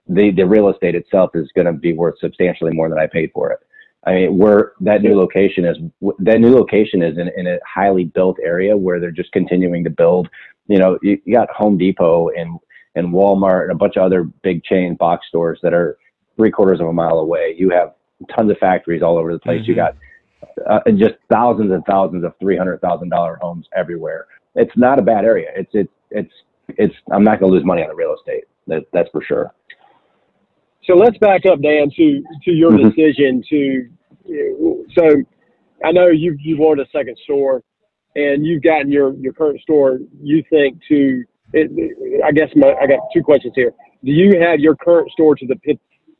the 0.08 0.32
the 0.32 0.46
real 0.46 0.70
estate 0.70 0.96
itself 0.96 1.32
is 1.36 1.50
going 1.56 1.68
to 1.68 1.74
be 1.74 1.94
worth 1.94 2.16
substantially 2.20 2.72
more 2.72 2.90
than 2.90 3.00
I 3.00 3.08
paid 3.08 3.32
for 3.34 3.52
it. 3.52 3.60
I 4.06 4.14
mean, 4.14 4.38
we're 4.38 4.72
that 4.82 5.02
new 5.02 5.18
location 5.18 5.66
is 5.66 5.78
that 6.20 6.40
new 6.40 6.56
location 6.56 7.02
is 7.02 7.18
in, 7.18 7.30
in 7.36 7.48
a 7.48 7.60
highly 7.68 8.06
built 8.06 8.38
area 8.44 8.76
where 8.76 9.00
they're 9.00 9.12
just 9.12 9.32
continuing 9.32 9.84
to 9.84 9.90
build. 9.90 10.30
You 10.68 10.78
know, 10.78 10.98
you, 11.02 11.20
you 11.26 11.36
got 11.36 11.50
Home 11.52 11.78
Depot 11.78 12.30
and 12.30 12.60
and 12.96 13.10
Walmart 13.10 13.64
and 13.64 13.72
a 13.72 13.76
bunch 13.76 13.98
of 13.98 14.04
other 14.04 14.24
big 14.24 14.64
chain 14.64 14.96
box 14.96 15.28
stores 15.28 15.60
that 15.64 15.74
are 15.74 15.98
three 16.38 16.52
quarters 16.52 16.80
of 16.80 16.88
a 16.88 16.94
mile 16.94 17.20
away. 17.20 17.56
You 17.58 17.70
have 17.72 17.94
tons 18.36 18.50
of 18.50 18.58
factories 18.58 19.02
all 19.02 19.18
over 19.18 19.34
the 19.34 19.40
place. 19.40 19.62
Mm-hmm. 19.62 19.72
You 19.72 19.76
got 19.76 19.96
uh, 20.70 20.80
just 20.92 21.16
thousands 21.30 21.72
and 21.72 21.84
thousands 21.86 22.24
of 22.24 22.34
three 22.40 22.58
hundred 22.58 22.80
thousand 22.82 23.10
dollar 23.10 23.38
homes 23.42 23.68
everywhere. 23.76 24.28
It's 24.56 24.76
not 24.78 24.98
a 24.98 25.02
bad 25.02 25.26
area. 25.26 25.50
It's 25.56 25.72
it's 25.74 25.92
it's 26.12 26.34
it's 26.70 26.96
I'm 27.12 27.24
not 27.24 27.40
going 27.40 27.52
to 27.52 27.56
lose 27.58 27.66
money 27.66 27.82
on 27.82 27.90
the 27.90 27.96
real 27.96 28.16
estate. 28.16 28.46
That, 28.68 28.86
that's 28.94 29.10
for 29.10 29.22
sure. 29.24 29.54
So 30.90 30.96
let's 30.96 31.18
back 31.20 31.46
up, 31.46 31.62
Dan, 31.62 31.92
to 31.92 32.24
to 32.46 32.52
your 32.52 32.72
Mhm. 32.72 32.96
decision 32.96 33.44
to. 33.48 33.90
So, 34.98 35.22
I 35.84 35.92
know 35.92 36.08
you 36.08 36.36
you 36.40 36.58
wanted 36.58 36.88
a 36.88 36.90
second 36.90 37.16
store, 37.20 37.62
and 38.16 38.44
you've 38.46 38.64
gotten 38.64 38.92
your 38.92 39.14
your 39.14 39.34
current 39.34 39.62
store. 39.62 40.00
You 40.22 40.44
think 40.50 40.80
to. 40.88 41.24
It, 41.54 42.22
I 42.24 42.32
guess 42.32 42.50
my, 42.56 42.74
I 42.74 42.88
got 42.88 43.00
two 43.14 43.22
questions 43.22 43.54
here. 43.56 43.74
Do 44.04 44.12
you 44.12 44.40
have 44.40 44.60
your 44.60 44.76
current 44.76 45.12
store 45.12 45.36
to 45.36 45.46
the 45.46 45.56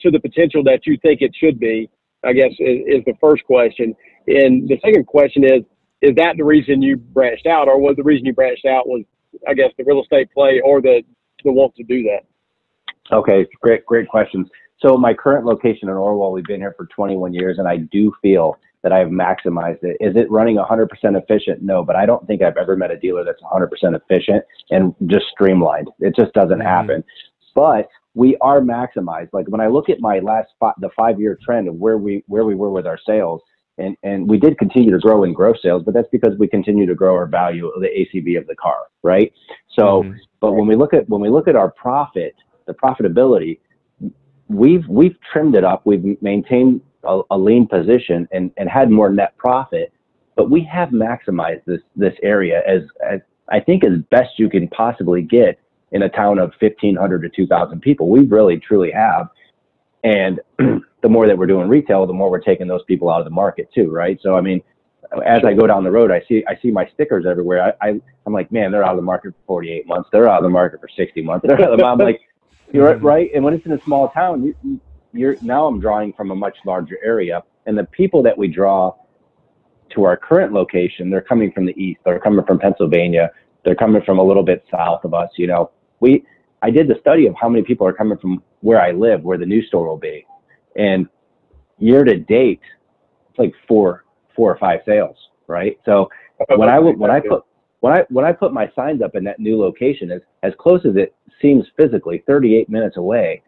to 0.02 0.12
the 0.12 0.20
potential 0.20 0.64
that 0.66 0.86
you 0.86 0.98
think 1.02 1.22
it 1.24 1.36
should 1.36 1.60
be? 1.60 1.90
I 2.24 2.34
guess 2.34 2.52
is, 2.60 3.00
is 3.00 3.06
the 3.06 3.16
first 3.20 3.44
question. 3.46 3.96
And 4.28 4.68
the 4.68 4.80
second 4.86 5.08
question 5.08 5.44
is: 5.44 5.64
Is 6.02 6.16
that 6.16 6.38
the 6.38 6.46
reason 6.46 6.84
you 6.84 6.98
branched 6.98 7.48
out, 7.48 7.68
or 7.68 7.80
was 7.80 7.96
the 7.96 8.04
reason 8.04 8.26
you 8.28 8.34
branched 8.34 8.66
out 8.66 8.88
was, 8.88 9.04
I 9.48 9.56
guess, 9.56 9.72
the 9.78 9.84
real 9.84 10.02
estate 10.04 10.30
play 10.32 10.62
or 10.64 10.80
the 10.80 11.02
the 11.44 11.52
want 11.52 11.76
to 11.78 11.84
do 11.84 12.04
that? 12.04 12.29
Okay, 13.12 13.48
great, 13.62 13.86
great 13.86 14.08
questions. 14.08 14.48
So 14.80 14.98
my 14.98 15.14
current 15.14 15.46
location 15.46 15.90
in 15.90 15.96
Orwell, 15.96 16.32
we've 16.32 16.46
been 16.46 16.62
here 16.62 16.74
for 16.78 16.86
21 16.88 17.34
years, 17.34 17.58
and 17.58 17.68
I 17.68 17.78
do 17.78 18.14
feel 18.22 18.58
that 18.82 18.94
I've 18.94 19.08
maximized 19.08 19.84
it. 19.84 19.98
Is 20.00 20.16
it 20.16 20.32
running 20.32 20.56
100% 20.56 20.88
efficient? 21.18 21.62
No, 21.62 21.84
but 21.84 21.98
I 21.98 22.06
don't 22.06 22.26
think 22.28 22.42
I've 22.42 22.56
ever 22.56 22.78
met 22.78 22.92
a 22.92 22.98
dealer 22.98 23.26
that's 23.26 23.42
100% 23.42 23.68
efficient 23.96 24.44
and 24.70 24.96
just 25.08 25.26
streamlined. 25.32 25.90
It 26.00 26.16
just 26.16 26.32
doesn't 26.34 26.60
Mhm. 26.60 26.64
happen. 26.64 27.04
But 27.56 27.90
we 28.16 28.38
are 28.38 28.62
maximized. 28.62 29.30
Like 29.34 29.48
when 29.50 29.60
I 29.60 29.68
look 29.68 29.90
at 29.90 30.00
my 30.00 30.20
last 30.20 30.54
fi- 30.60 30.74
the 30.80 30.90
five 30.92 31.20
year 31.20 31.38
trend 31.44 31.68
of 31.68 31.76
where 31.76 31.98
we 31.98 32.24
where 32.28 32.46
we 32.46 32.56
were 32.56 32.70
with 32.70 32.88
our 32.88 32.98
sales, 32.98 33.42
and 33.78 33.98
and 34.04 34.30
we 34.30 34.38
did 34.38 34.58
continue 34.58 34.92
to 34.92 35.00
grow 35.00 35.24
in 35.24 35.34
gross 35.34 35.62
sales, 35.62 35.84
but 35.84 35.94
that's 35.94 36.08
because 36.10 36.38
we 36.38 36.48
continue 36.48 36.86
to 36.86 36.96
grow 36.96 37.16
our 37.16 37.26
value 37.26 37.68
of 37.68 37.82
the 37.82 37.90
ACV 37.90 38.38
of 38.38 38.48
the 38.48 38.56
car, 38.56 38.84
right? 39.04 39.34
So. 39.68 40.04
Mhm. 40.04 40.16
But 40.42 40.54
when 40.54 40.68
we 40.68 40.76
look 40.78 40.94
at 40.94 41.10
when 41.10 41.20
we 41.20 41.28
look 41.28 41.50
at 41.50 41.58
our 41.58 41.70
profit, 41.70 42.34
the 42.70 42.76
profitability, 42.76 43.60
we've 44.48 44.88
we've 44.88 45.18
trimmed 45.32 45.56
it 45.56 45.64
up. 45.64 45.82
We've 45.86 46.22
maintained 46.22 46.82
a, 47.04 47.22
a 47.32 47.38
lean 47.38 47.68
position 47.68 48.28
and, 48.32 48.52
and 48.58 48.70
had 48.70 48.90
more 48.90 49.10
net 49.10 49.36
profit. 49.38 49.92
But 50.36 50.50
we 50.50 50.64
have 50.72 50.90
maximized 50.90 51.66
this 51.66 51.82
this 51.96 52.14
area 52.24 52.62
as, 52.66 52.84
as 53.06 53.20
I 53.50 53.60
think 53.60 53.84
as 53.84 54.00
best 54.10 54.38
you 54.38 54.50
can 54.50 54.68
possibly 54.70 55.22
get 55.22 55.60
in 55.92 56.04
a 56.04 56.10
town 56.10 56.38
of 56.38 56.54
1,500 56.60 57.22
to 57.24 57.30
2,000 57.30 57.82
people. 57.82 58.10
We 58.10 58.26
really 58.26 58.58
truly 58.58 58.92
have. 58.92 59.28
And 60.04 60.40
the 60.60 61.10
more 61.10 61.28
that 61.28 61.38
we're 61.38 61.48
doing 61.48 61.68
retail, 61.68 62.06
the 62.06 62.14
more 62.14 62.30
we're 62.30 62.40
taking 62.40 62.68
those 62.68 62.84
people 62.88 63.10
out 63.10 63.20
of 63.20 63.26
the 63.26 63.32
market 63.32 63.70
too, 63.74 63.90
right? 63.90 64.20
So 64.22 64.36
I 64.36 64.42
mean, 64.42 64.62
as 65.26 65.42
I 65.44 65.54
go 65.54 65.66
down 65.68 65.84
the 65.84 65.92
road, 65.92 66.12
I 66.12 66.22
see 66.28 66.44
I 66.48 66.58
see 66.62 66.72
my 66.72 66.88
stickers 66.94 67.26
everywhere. 67.26 67.76
I, 67.82 67.90
I 67.90 68.02
I'm 68.26 68.34
like, 68.34 68.52
man, 68.52 68.72
they're 68.72 68.84
out 68.84 68.92
of 68.92 68.98
the 68.98 69.04
market 69.04 69.32
for 69.32 69.56
48 69.62 69.88
months. 69.88 70.10
They're 70.12 70.30
out 70.30 70.38
of 70.38 70.44
the 70.44 70.50
market 70.50 70.80
for 70.80 70.90
60 70.96 71.22
months. 71.24 71.48
I'm 71.50 71.98
like, 71.98 72.22
you're 72.72 72.86
right, 72.86 72.98
mm-hmm. 72.98 73.06
right. 73.06 73.30
And 73.34 73.44
when 73.44 73.54
it's 73.54 73.66
in 73.66 73.74
a 73.74 73.82
small 73.84 74.10
town, 74.10 74.44
you, 74.44 74.56
you- 74.64 74.82
you're 75.12 75.38
now 75.42 75.66
I'm 75.66 75.80
drawing 75.80 76.14
from 76.14 76.30
a 76.30 76.36
much 76.36 76.56
larger 76.66 77.00
area, 77.04 77.42
and 77.66 77.76
the 77.76 77.86
people 77.86 78.22
that 78.22 78.38
we 78.38 78.48
draw 78.48 78.94
to 79.96 80.04
our 80.04 80.16
current 80.16 80.54
location, 80.54 81.10
they're 81.10 81.20
coming 81.22 81.52
from 81.52 81.66
the 81.66 81.74
east. 81.84 82.00
They're 82.06 82.20
coming 82.20 82.46
from 82.46 82.60
Pennsylvania. 82.60 83.32
They're 83.66 83.76
coming 83.76 84.04
from 84.04 84.20
a 84.20 84.24
little 84.24 84.44
bit 84.44 84.64
south 84.70 85.04
of 85.04 85.16
us. 85.16 85.30
You 85.36 85.48
know, 85.48 85.72
we 86.00 86.24
I 86.62 86.70
did 86.70 86.88
the 86.88 86.96
study 87.02 87.26
of 87.26 87.34
how 87.42 87.50
many 87.50 87.64
people 87.64 87.88
are 87.88 87.94
coming 87.94 88.20
from 88.20 88.44
where 88.62 88.80
I 88.80 88.92
live, 88.92 89.24
where 89.24 89.38
the 89.40 89.48
new 89.48 89.64
store 89.64 89.88
will 89.88 89.98
be, 89.98 90.26
and 90.76 91.08
year 91.80 92.04
to 92.04 92.18
date, 92.18 92.62
it's 93.32 93.40
like 93.40 93.54
four 93.68 94.06
four 94.36 94.52
or 94.52 94.58
five 94.60 94.82
sales, 94.86 95.18
right? 95.48 95.80
So 95.86 96.10
when 96.56 96.70
I 96.70 96.78
when 96.80 97.10
I 97.10 97.20
put 97.20 97.44
when 97.82 97.94
I 97.94 98.06
when 98.10 98.26
I 98.26 98.32
put 98.32 98.54
my 98.54 98.72
signs 98.76 99.02
up 99.02 99.16
in 99.16 99.24
that 99.26 99.40
new 99.40 99.60
location, 99.60 100.12
as 100.12 100.22
as 100.44 100.54
close 100.60 100.86
as 100.86 100.96
it 100.96 101.16
seems 101.42 101.66
physically, 101.78 102.24
38 102.28 102.70
minutes 102.70 102.98
away, 102.98 103.42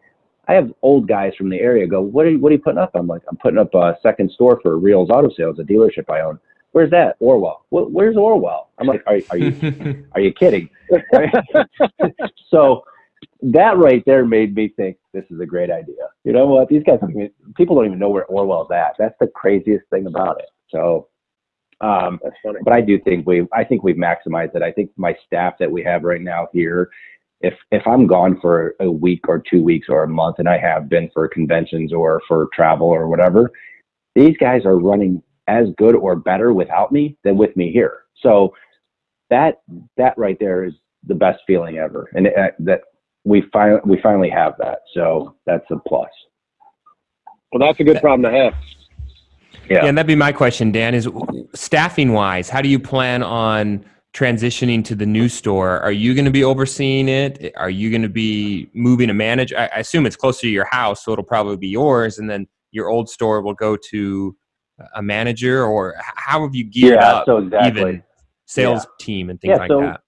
I 0.48 0.54
have 0.54 0.72
old 0.82 1.06
guys 1.06 1.34
from 1.36 1.50
the 1.50 1.60
area 1.60 1.86
go, 1.86 2.00
"What 2.00 2.26
are 2.26 2.30
you, 2.30 2.38
what 2.38 2.50
are 2.50 2.54
you 2.54 2.62
putting 2.62 2.78
up?" 2.78 2.90
I'm 2.94 3.06
like, 3.06 3.22
"I'm 3.28 3.36
putting 3.36 3.58
up 3.58 3.74
a 3.74 3.96
second 4.02 4.30
store 4.30 4.60
for 4.62 4.78
Reels 4.78 5.10
Auto 5.10 5.30
Sales, 5.30 5.58
a 5.58 5.62
dealership 5.62 6.10
I 6.10 6.20
own." 6.22 6.38
Where's 6.72 6.90
that? 6.90 7.16
Orwell. 7.20 7.66
Where's 7.70 8.16
Orwell? 8.16 8.70
I'm 8.78 8.86
like, 8.86 9.02
"Are, 9.06 9.20
are 9.30 9.36
you 9.36 10.06
are 10.12 10.20
you 10.20 10.32
kidding?" 10.32 10.70
so 12.48 12.84
that 13.42 13.76
right 13.76 14.02
there 14.06 14.24
made 14.24 14.54
me 14.54 14.68
think 14.68 14.96
this 15.12 15.24
is 15.30 15.40
a 15.40 15.46
great 15.46 15.70
idea. 15.70 16.08
You 16.24 16.32
know 16.32 16.46
what? 16.46 16.68
These 16.68 16.84
guys, 16.84 17.00
people 17.56 17.76
don't 17.76 17.86
even 17.86 17.98
know 17.98 18.08
where 18.08 18.24
Orwell's 18.26 18.70
at. 18.70 18.94
That's 18.98 19.14
the 19.20 19.26
craziest 19.28 19.84
thing 19.90 20.06
about 20.06 20.40
it. 20.40 20.48
So, 20.70 21.08
um, 21.82 22.20
but 22.64 22.72
I 22.72 22.80
do 22.80 22.98
think 23.00 23.26
we, 23.26 23.46
I 23.52 23.64
think 23.64 23.82
we've 23.82 23.96
maximized 23.96 24.54
it. 24.54 24.62
I 24.62 24.70
think 24.70 24.90
my 24.96 25.16
staff 25.26 25.54
that 25.58 25.70
we 25.70 25.82
have 25.82 26.04
right 26.04 26.20
now 26.20 26.46
here, 26.52 26.90
if 27.40 27.54
if 27.72 27.84
I'm 27.86 28.06
gone 28.06 28.40
for 28.40 28.76
a 28.78 28.90
week 28.90 29.28
or 29.28 29.40
two 29.40 29.62
weeks 29.62 29.88
or 29.88 30.04
a 30.04 30.08
month, 30.08 30.38
and 30.38 30.48
I 30.48 30.58
have 30.58 30.88
been 30.88 31.10
for 31.12 31.26
conventions 31.26 31.92
or 31.92 32.22
for 32.28 32.48
travel 32.54 32.86
or 32.86 33.08
whatever, 33.08 33.50
these 34.14 34.36
guys 34.36 34.64
are 34.64 34.78
running 34.78 35.22
as 35.48 35.66
good 35.76 35.96
or 35.96 36.14
better 36.14 36.52
without 36.52 36.92
me 36.92 37.16
than 37.24 37.36
with 37.36 37.56
me 37.56 37.72
here. 37.72 38.04
So 38.20 38.54
that 39.30 39.60
that 39.96 40.16
right 40.16 40.36
there 40.38 40.64
is 40.64 40.74
the 41.04 41.16
best 41.16 41.40
feeling 41.48 41.78
ever, 41.78 42.08
and 42.14 42.28
uh, 42.28 42.52
that 42.60 42.82
we 43.24 43.42
finally 43.52 43.80
we 43.84 44.00
finally 44.00 44.30
have 44.30 44.54
that. 44.58 44.82
So 44.94 45.34
that's 45.46 45.68
a 45.72 45.78
plus. 45.88 46.10
Well, 47.50 47.66
that's 47.66 47.80
a 47.80 47.84
good 47.84 48.00
problem 48.00 48.30
to 48.30 48.38
have. 48.38 48.54
Yeah, 49.68 49.86
and 49.86 49.96
that'd 49.96 50.06
be 50.06 50.14
my 50.14 50.32
question, 50.32 50.72
Dan. 50.72 50.94
Is 50.94 51.08
staffing 51.54 52.12
wise, 52.12 52.48
how 52.48 52.60
do 52.60 52.68
you 52.68 52.78
plan 52.78 53.22
on 53.22 53.84
transitioning 54.14 54.84
to 54.84 54.94
the 54.94 55.06
new 55.06 55.28
store? 55.28 55.80
Are 55.80 55.92
you 55.92 56.14
going 56.14 56.24
to 56.26 56.30
be 56.30 56.44
overseeing 56.44 57.08
it? 57.08 57.52
Are 57.56 57.70
you 57.70 57.90
going 57.90 58.02
to 58.02 58.08
be 58.08 58.68
moving 58.74 59.08
a 59.10 59.14
manager? 59.14 59.58
I 59.58 59.64
I 59.76 59.78
assume 59.80 60.06
it's 60.06 60.16
closer 60.16 60.42
to 60.42 60.48
your 60.50 60.66
house, 60.70 61.04
so 61.04 61.12
it'll 61.12 61.24
probably 61.24 61.56
be 61.56 61.68
yours, 61.68 62.18
and 62.18 62.28
then 62.28 62.46
your 62.72 62.88
old 62.88 63.08
store 63.08 63.40
will 63.42 63.54
go 63.54 63.76
to 63.90 64.36
a 64.94 65.02
manager. 65.02 65.64
Or 65.64 65.94
how 65.98 66.42
have 66.42 66.54
you 66.54 66.64
geared 66.64 66.94
Yeah, 67.00 67.12
up, 67.12 67.26
so 67.26 67.38
exactly. 67.38 67.80
even 67.82 68.02
sales 68.46 68.86
team 69.00 69.30
and 69.30 69.40
things 69.40 69.52
Yeah, 69.52 69.56
like 69.58 69.70
so- 69.70 69.80
that? 69.80 70.00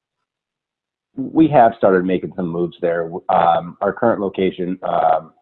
we 1.16 1.46
have 1.46 1.72
started 1.78 2.04
making 2.04 2.32
some 2.34 2.48
moves 2.48 2.76
there. 2.82 3.08
Um, 3.28 3.76
our 3.80 3.92
current 3.92 4.20
location, 4.20 4.76
um, 4.82 5.32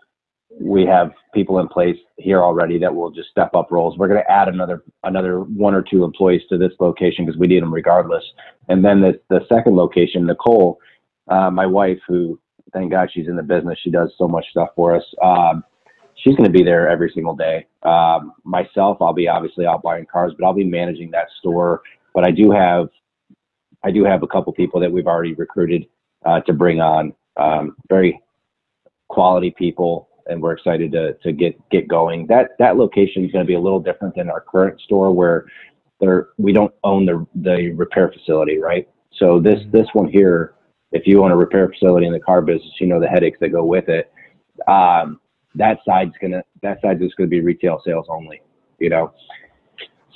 we 0.61 0.85
have 0.87 1.12
people 1.35 1.59
in 1.59 1.68
place 1.68 1.97
here 2.18 2.42
already 2.42 2.78
that 2.78 2.94
will 2.94 3.11
just 3.11 3.30
step 3.30 3.54
up 3.54 3.71
roles. 3.71 3.97
We're 3.99 4.09
going 4.09 4.23
to 4.23 4.30
add 4.30 4.49
another 4.49 4.82
another 5.04 5.40
one 5.40 5.75
or 5.75 5.82
two 5.82 6.04
employees 6.04 6.42
to 6.50 6.59
this 6.59 6.73
location 6.80 7.25
because 7.25 7.38
we 7.38 7.47
need 7.47 7.62
them 7.62 7.73
regardless. 7.73 8.25
And 8.68 8.85
then 8.85 9.00
the 9.00 9.21
the 9.28 9.47
second 9.49 9.76
location, 9.76 10.26
Nicole, 10.26 10.78
uh, 11.28 11.50
my 11.50 11.66
wife, 11.66 11.99
who 12.06 12.38
thank 12.73 12.90
God 12.90 13.11
she's 13.12 13.28
in 13.28 13.37
the 13.37 13.42
business, 13.42 13.78
she 13.82 13.90
does 13.90 14.12
so 14.18 14.28
much 14.28 14.47
stuff 14.50 14.71
for 14.76 14.97
us. 14.97 15.04
Um, 15.23 15.64
she's 16.16 16.37
going 16.37 16.50
to 16.50 16.59
be 16.59 16.64
there 16.64 16.88
every 16.88 17.11
single 17.14 17.35
day. 17.35 17.66
Um, 17.82 18.32
myself, 18.44 18.99
I'll 19.00 19.12
be 19.12 19.28
obviously 19.28 19.66
out 19.66 19.82
buying 19.82 20.06
cars, 20.06 20.32
but 20.38 20.47
I'll 20.47 20.54
be 20.54 20.64
managing 20.64 21.11
that 21.12 21.28
store. 21.38 21.82
But 22.14 22.26
I 22.26 22.30
do 22.30 22.50
have 22.50 22.88
I 23.85 23.90
do 23.90 24.04
have 24.04 24.23
a 24.23 24.28
couple 24.28 24.52
people 24.52 24.80
that 24.80 24.92
we've 24.92 25.06
already 25.06 25.35
recruited 25.35 25.87
uh, 26.25 26.40
to 26.42 26.52
bring 26.52 26.80
on 26.80 27.14
um, 27.37 27.76
very 27.88 28.21
quality 29.09 29.50
people, 29.50 30.09
and 30.26 30.41
we're 30.43 30.52
excited 30.52 30.93
to 30.93 31.14
to 31.14 31.33
get 31.33 31.57
get 31.71 31.88
going. 31.88 32.26
That 32.26 32.50
that 32.59 32.76
location 32.76 33.25
is 33.25 33.33
going 33.33 33.45
to 33.45 33.49
be 33.49 33.55
a 33.55 33.61
little 33.61 33.81
different 33.81 34.14
than 34.14 34.31
our 34.31 34.41
current 34.41 34.81
store, 34.81 35.12
where 35.12 35.47
there 36.00 36.29
we 36.38 36.52
don't 36.52 36.73
own 36.85 37.07
the 37.07 37.26
the 37.37 37.71
repair 37.73 38.11
facility, 38.12 38.59
right? 38.59 38.88
So 39.19 39.41
this 39.41 39.61
this 39.71 39.87
one 39.93 40.09
here, 40.09 40.55
if 40.93 41.07
you 41.07 41.23
own 41.25 41.31
a 41.31 41.37
repair 41.37 41.69
facility 41.69 42.07
in 42.07 42.12
the 42.12 42.21
car 42.21 42.43
business, 42.43 42.73
you 42.81 42.87
know 42.87 43.00
the 43.00 43.09
headaches 43.09 43.38
that 43.41 43.50
go 43.50 43.64
with 43.64 43.88
it. 43.88 44.12
Um, 44.69 45.21
that 45.55 45.79
side's 45.87 46.14
gonna 46.21 46.43
that 46.62 46.81
side's 46.83 47.00
just 47.00 47.17
gonna 47.17 47.29
be 47.29 47.41
retail 47.41 47.81
sales 47.85 48.07
only, 48.09 48.41
you 48.79 48.88
know. 48.91 49.12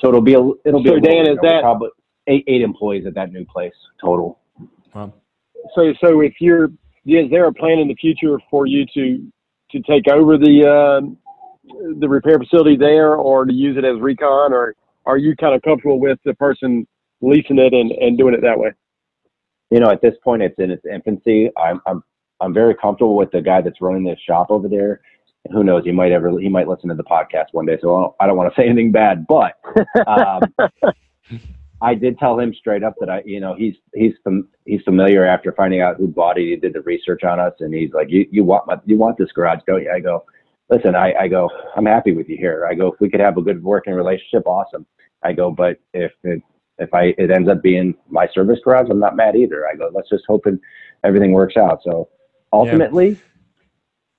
So 0.01 0.09
it'll 0.09 0.21
be 0.21 0.35
a 0.35 0.41
it'll 0.65 0.83
be 0.83 0.91
So 0.91 0.97
a 0.97 1.01
Dan, 1.01 1.19
little, 1.19 1.21
is 1.23 1.29
you 1.29 1.35
know, 1.35 1.49
that- 1.49 1.63
probably 1.63 1.89
eight 2.29 2.45
eight 2.47 2.63
employees 2.63 3.07
at 3.07 3.15
that 3.15 3.33
new 3.33 3.45
place 3.45 3.75
total. 4.01 4.41
Well, 4.95 5.15
So, 5.75 5.93
so 6.01 6.21
if 6.23 6.35
you're, 6.41 6.71
is 7.05 7.31
there 7.31 7.47
a 7.47 7.53
plan 7.53 7.79
in 7.79 7.89
the 7.89 7.95
future 7.95 8.39
for 8.51 8.67
you 8.67 8.85
to 8.95 9.31
to 9.73 9.81
take 9.83 10.09
over 10.09 10.39
the 10.39 10.69
um 10.69 11.19
the 11.99 12.09
repair 12.09 12.39
facility 12.39 12.77
there, 12.77 13.17
or 13.17 13.45
to 13.45 13.53
use 13.53 13.77
it 13.77 13.85
as 13.85 14.01
recon, 14.01 14.53
or 14.53 14.75
are 15.05 15.19
you 15.19 15.35
kind 15.37 15.55
of 15.55 15.63
comfortable 15.63 15.99
with 15.99 16.19
the 16.25 16.35
person 16.35 16.87
leasing 17.21 17.59
it 17.59 17.73
and, 17.73 17.91
and 17.93 18.17
doing 18.17 18.35
it 18.35 18.41
that 18.43 18.59
way? 18.59 18.73
you 19.71 19.81
know, 19.81 19.91
at 19.91 20.01
this 20.01 20.15
point, 20.23 20.43
it's 20.43 20.59
in 20.59 20.71
its 20.71 20.85
infancy. 20.87 21.51
I'm, 21.57 21.81
I'm, 21.87 22.03
I'm 22.41 22.55
very 22.55 22.75
comfortable 22.75 23.17
with 23.17 23.31
the 23.31 23.41
guy 23.41 23.61
that's 23.61 23.81
running 23.81 24.05
this 24.05 24.19
shop 24.27 24.49
over 24.51 24.69
there. 24.69 25.01
Who 25.53 25.65
knows? 25.65 25.85
He 25.85 25.93
might 25.93 26.13
ever, 26.13 26.39
he 26.39 26.49
might 26.49 26.69
listen 26.69 26.89
to 26.89 26.95
the 26.95 27.05
podcast 27.05 27.47
one 27.53 27.67
day. 27.67 27.79
So 27.81 27.95
I 27.95 28.01
don't, 28.01 28.15
I 28.21 28.27
don't 28.27 28.37
want 28.37 28.55
to 28.55 28.61
say 28.61 28.67
anything 28.67 28.93
bad, 28.93 29.27
but 29.27 29.55
um, 30.07 30.43
I 31.87 31.95
did 31.95 32.19
tell 32.19 32.37
him 32.37 32.53
straight 32.53 32.83
up 32.83 32.95
that 32.99 33.09
I, 33.09 33.23
you 33.25 33.39
know, 33.39 33.55
he's, 33.55 33.75
he's, 33.95 34.15
fam- 34.25 34.49
he's 34.65 34.83
familiar 34.83 35.25
after 35.25 35.53
finding 35.53 35.83
out 35.83 35.97
who 35.97 36.09
bought 36.09 36.37
it. 36.37 36.49
He 36.49 36.57
did 36.57 36.73
the 36.73 36.81
research 36.81 37.23
on 37.23 37.39
us, 37.39 37.53
and 37.61 37.73
he's 37.73 37.93
like, 37.93 38.09
you, 38.11 38.27
you 38.33 38.43
want 38.43 38.67
my, 38.67 38.77
you 38.87 38.97
want 38.97 39.17
this 39.19 39.31
garage, 39.31 39.61
don't 39.69 39.85
you? 39.85 39.93
I 39.95 40.01
go, 40.01 40.25
listen, 40.69 40.97
I, 40.97 41.15
I 41.15 41.29
go, 41.29 41.49
I'm 41.77 41.87
happy 41.87 42.11
with 42.11 42.29
you 42.29 42.37
here. 42.39 42.67
I 42.69 42.75
go, 42.75 42.89
if 42.89 43.01
we 43.01 43.09
could 43.09 43.21
have 43.21 43.37
a 43.37 43.41
good 43.41 43.63
working 43.63 43.95
relationship, 43.95 44.49
awesome. 44.49 44.85
I 45.23 45.33
go, 45.33 45.53
but 45.53 45.79
if 45.95 46.11
it, 46.25 46.43
if 46.79 46.93
I 46.93 47.15
it 47.19 47.31
ends 47.31 47.49
up 47.49 47.63
being 47.63 47.95
my 48.09 48.27
service 48.35 48.59
garage, 48.65 48.89
I'm 48.91 48.99
not 48.99 49.15
mad 49.15 49.37
either. 49.37 49.69
I 49.69 49.77
go, 49.77 49.89
let's 49.95 50.09
just 50.09 50.25
hope 50.27 50.47
and 50.47 50.59
everything 51.05 51.31
works 51.31 51.57
out. 51.57 51.83
So 51.85 52.09
ultimately, 52.53 53.17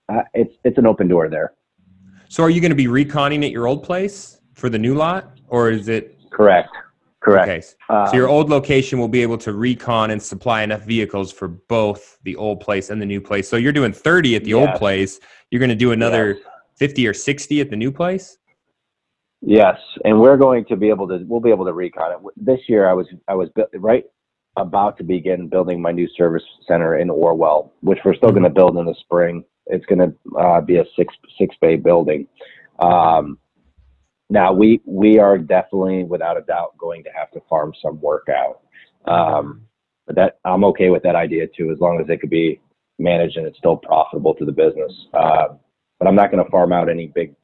uh, 0.07 0.21
it's 0.33 0.55
it's 0.63 0.77
an 0.77 0.87
open 0.87 1.09
door 1.09 1.29
there. 1.29 1.53
So 2.29 2.43
are 2.43 2.49
you 2.49 2.61
going 2.61 2.71
to 2.71 2.75
be 2.75 2.87
reconning 2.87 3.45
at 3.45 3.51
your 3.51 3.67
old 3.67 3.83
place 3.83 4.39
for 4.53 4.69
the 4.69 4.79
new 4.79 4.95
lot, 4.95 5.37
or 5.49 5.69
is 5.69 5.89
it 5.89 6.17
Correct. 6.31 6.69
Correct. 7.27 7.47
okay? 7.49 7.67
Um, 7.89 8.07
So 8.07 8.15
your 8.15 8.29
old 8.29 8.49
location 8.49 8.99
will 8.99 9.07
be 9.07 9.21
able 9.21 9.37
to 9.39 9.53
recon 9.53 10.11
and 10.11 10.21
supply 10.21 10.61
enough 10.61 10.83
vehicles 10.83 11.31
for 11.31 11.47
both 11.47 12.17
the 12.23 12.35
old 12.35 12.61
place 12.61 12.89
and 12.89 13.01
the 13.01 13.05
new 13.05 13.19
place. 13.21 13.49
So 13.49 13.57
you're 13.57 13.73
doing 13.73 13.91
30 13.91 14.35
at 14.37 14.43
the 14.43 14.53
old 14.53 14.69
Yes. 14.69 14.77
place. 14.79 15.19
You're 15.51 15.59
going 15.59 15.69
to 15.69 15.75
do 15.75 15.91
another 15.91 16.35
Yes. 16.35 16.43
50 16.75 17.07
or 17.07 17.13
60 17.13 17.59
at 17.61 17.69
the 17.69 17.75
new 17.75 17.91
place. 17.91 18.37
Yes, 19.41 19.77
and 20.03 20.19
we're 20.19 20.37
going 20.37 20.65
to 20.65 20.75
be 20.75 20.89
able 20.89 21.07
to. 21.09 21.23
We'll 21.27 21.39
be 21.39 21.51
able 21.51 21.65
to 21.65 21.73
recon 21.73 22.11
it 22.11 22.17
this 22.37 22.59
year. 22.67 22.89
I 22.89 22.93
was 22.93 23.07
I 23.27 23.35
was 23.35 23.49
right 23.75 24.03
about 24.55 24.97
to 24.97 25.03
begin 25.03 25.47
building 25.47 25.79
my 25.79 25.91
new 25.91 26.07
service 26.17 26.43
center 26.67 26.97
in 26.97 27.09
Orwell, 27.11 27.71
which 27.81 27.99
we're 28.03 28.15
still 28.15 28.31
going 28.31 28.43
to 28.43 28.49
build 28.49 28.77
in 28.77 28.85
the 28.85 28.95
spring. 28.95 29.45
It's 29.67 29.85
going 29.85 29.99
to 29.99 30.37
uh, 30.39 30.61
be 30.61 30.77
a 30.77 30.85
six 30.95 31.13
six 31.37 31.55
bay 31.61 31.75
building. 31.75 32.27
Um, 32.79 33.37
now 34.29 34.53
we 34.53 34.81
we 34.85 35.19
are 35.19 35.37
definitely, 35.37 36.03
without 36.03 36.37
a 36.37 36.41
doubt, 36.41 36.77
going 36.77 37.03
to 37.03 37.09
have 37.17 37.31
to 37.31 37.41
farm 37.49 37.73
some 37.81 37.99
work 38.01 38.27
out. 38.29 38.61
Um, 39.11 39.61
but 40.05 40.15
that 40.15 40.39
I'm 40.45 40.63
okay 40.65 40.89
with 40.89 41.03
that 41.03 41.15
idea 41.15 41.47
too, 41.47 41.71
as 41.71 41.79
long 41.79 41.99
as 42.01 42.09
it 42.09 42.19
could 42.21 42.29
be 42.29 42.59
managed 42.99 43.37
and 43.37 43.45
it's 43.45 43.57
still 43.57 43.77
profitable 43.77 44.33
to 44.35 44.45
the 44.45 44.51
business. 44.51 44.91
Uh, 45.13 45.49
but 45.99 46.07
I'm 46.07 46.15
not 46.15 46.31
going 46.31 46.43
to 46.43 46.51
farm 46.51 46.73
out 46.73 46.89
any 46.89 47.07
big 47.07 47.35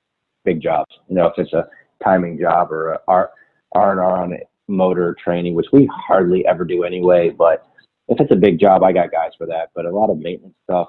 big 0.44 0.62
jobs. 0.62 0.92
You 1.08 1.16
know, 1.16 1.28
if 1.28 1.34
it's 1.38 1.54
a 1.54 1.68
timing 2.04 2.40
job 2.40 2.72
or 2.72 2.94
a 2.94 3.00
R 3.08 3.32
R 3.74 3.92
and 3.92 4.00
R 4.00 4.22
on 4.22 4.38
motor 4.68 5.16
training, 5.24 5.56
which 5.56 5.68
we 5.72 5.90
hardly 5.94 6.46
ever 6.46 6.66
do 6.66 6.84
anyway. 6.84 7.30
But 7.30 7.66
if 8.08 8.20
it's 8.20 8.32
a 8.32 8.36
big 8.36 8.60
job, 8.60 8.84
I 8.84 8.92
got 8.92 9.12
guys 9.12 9.32
for 9.38 9.48
that. 9.48 9.70
But 9.75 9.86
a 9.86 9.90
lot 9.90 10.10
of 10.10 10.18
maintenance 10.18 10.56
stuff, 10.63 10.88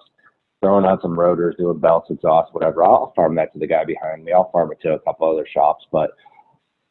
throwing 0.64 0.85
on 0.85 1.00
some 1.00 1.18
rotors, 1.18 1.54
doing 1.59 1.78
belts, 1.78 2.11
exhaust, 2.11 2.54
whatever, 2.54 2.85
I'll 2.85 3.12
farm 3.14 3.35
that 3.37 3.52
to 3.52 3.59
the 3.59 3.66
guy 3.66 3.85
behind 3.85 4.25
me. 4.25 4.33
I'll 4.33 4.50
farm 4.50 4.73
it 4.73 4.80
to 4.83 4.94
a 4.94 5.00
couple 5.00 5.30
other 5.30 5.47
shops, 5.47 5.85
but 5.92 6.12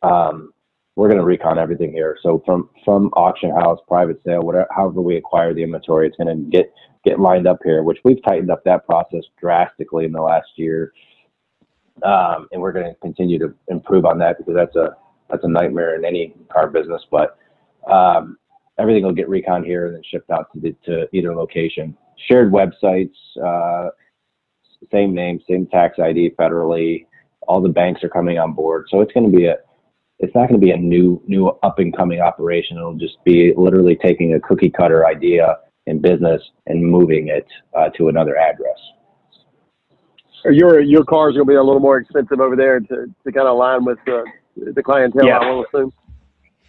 um, 0.02 0.54
we're 0.96 1.08
going 1.08 1.20
to 1.20 1.26
recon 1.26 1.58
everything 1.58 1.92
here. 1.92 2.18
So 2.22 2.44
from 2.46 2.70
from 2.86 3.08
auction 3.14 3.50
house, 3.50 3.80
private 3.88 4.22
sale, 4.26 4.42
whatever, 4.42 4.68
however 4.72 5.02
we 5.02 5.18
acquire 5.18 5.54
the 5.54 5.64
inventory, 5.64 6.08
it's 6.08 6.18
going 6.18 6.36
to 6.36 6.50
get 6.50 6.72
get 7.04 7.20
lined 7.20 7.48
up 7.48 7.60
here, 7.64 7.84
which 7.84 8.00
we've 8.04 8.24
tightened 8.24 8.52
up 8.52 8.64
that 8.66 8.86
process 8.86 9.24
drastically 9.40 10.06
in 10.06 10.12
the 10.12 10.22
last 10.22 10.50
year 10.56 10.94
um, 12.02 12.48
and 12.52 12.62
we're 12.62 12.72
going 12.72 12.88
to 12.88 12.96
continue 13.02 13.38
to 13.40 13.54
improve 13.68 14.06
on 14.06 14.18
that 14.20 14.38
because 14.38 14.56
that's 14.56 14.76
a 14.76 14.96
that's 15.30 15.44
a 15.44 15.48
nightmare 15.48 15.96
in 15.96 16.06
any 16.06 16.34
car 16.52 16.68
business. 16.68 17.02
But 17.12 17.38
um, 17.90 18.38
everything 18.80 19.04
will 19.04 19.14
get 19.14 19.30
recon 19.30 19.64
here 19.64 19.86
and 19.88 19.96
then 19.96 20.04
shipped 20.10 20.30
out 20.30 20.52
to 20.54 20.60
the, 20.60 20.76
to 20.86 21.08
either 21.14 21.36
location. 21.36 21.96
Shared 22.30 22.52
websites, 22.52 23.14
uh, 23.44 23.90
same 24.92 25.14
name, 25.14 25.40
same 25.50 25.68
tax 25.68 26.00
ID 26.00 26.32
federally. 26.40 27.06
All 27.48 27.62
the 27.62 27.70
banks 27.70 28.04
are 28.04 28.10
coming 28.10 28.38
on 28.38 28.54
board, 28.54 28.86
so 28.90 29.02
it's 29.02 29.12
going 29.14 29.30
to 29.30 29.36
be 29.36 29.46
a 29.46 29.56
it's 30.20 30.34
not 30.34 30.48
going 30.48 30.60
to 30.60 30.66
be 30.66 30.72
a 30.72 30.78
new 30.78 31.22
new 31.28 31.48
up 31.48 31.80
and 31.80 31.96
coming 31.96 32.22
operation. 32.22 32.78
It'll 32.78 32.94
just 32.94 33.18
be 33.26 33.54
literally 33.58 33.98
taking 34.02 34.36
a 34.36 34.40
cookie 34.40 34.70
cutter 34.70 35.06
idea 35.06 35.58
in 35.86 36.00
business 36.00 36.42
and 36.68 36.82
moving 36.82 37.28
it 37.28 37.46
uh, 37.78 37.90
to 37.98 38.08
another 38.08 38.38
address. 38.38 38.78
Your 40.46 40.80
your 40.82 41.04
car's 41.06 41.34
gonna 41.34 41.46
be 41.46 41.56
a 41.56 41.64
little 41.64 41.80
more 41.80 41.98
expensive 41.98 42.40
over 42.40 42.56
there 42.56 42.80
to, 42.80 43.08
to 43.26 43.32
kind 43.32 43.48
of 43.48 43.56
align 43.56 43.86
with 43.86 43.98
the 44.06 44.26
the 44.56 44.84
clientele. 44.84 45.26
Yeah. 45.26 45.38
I 45.38 45.50
will 45.50 45.66
assume. 45.66 45.94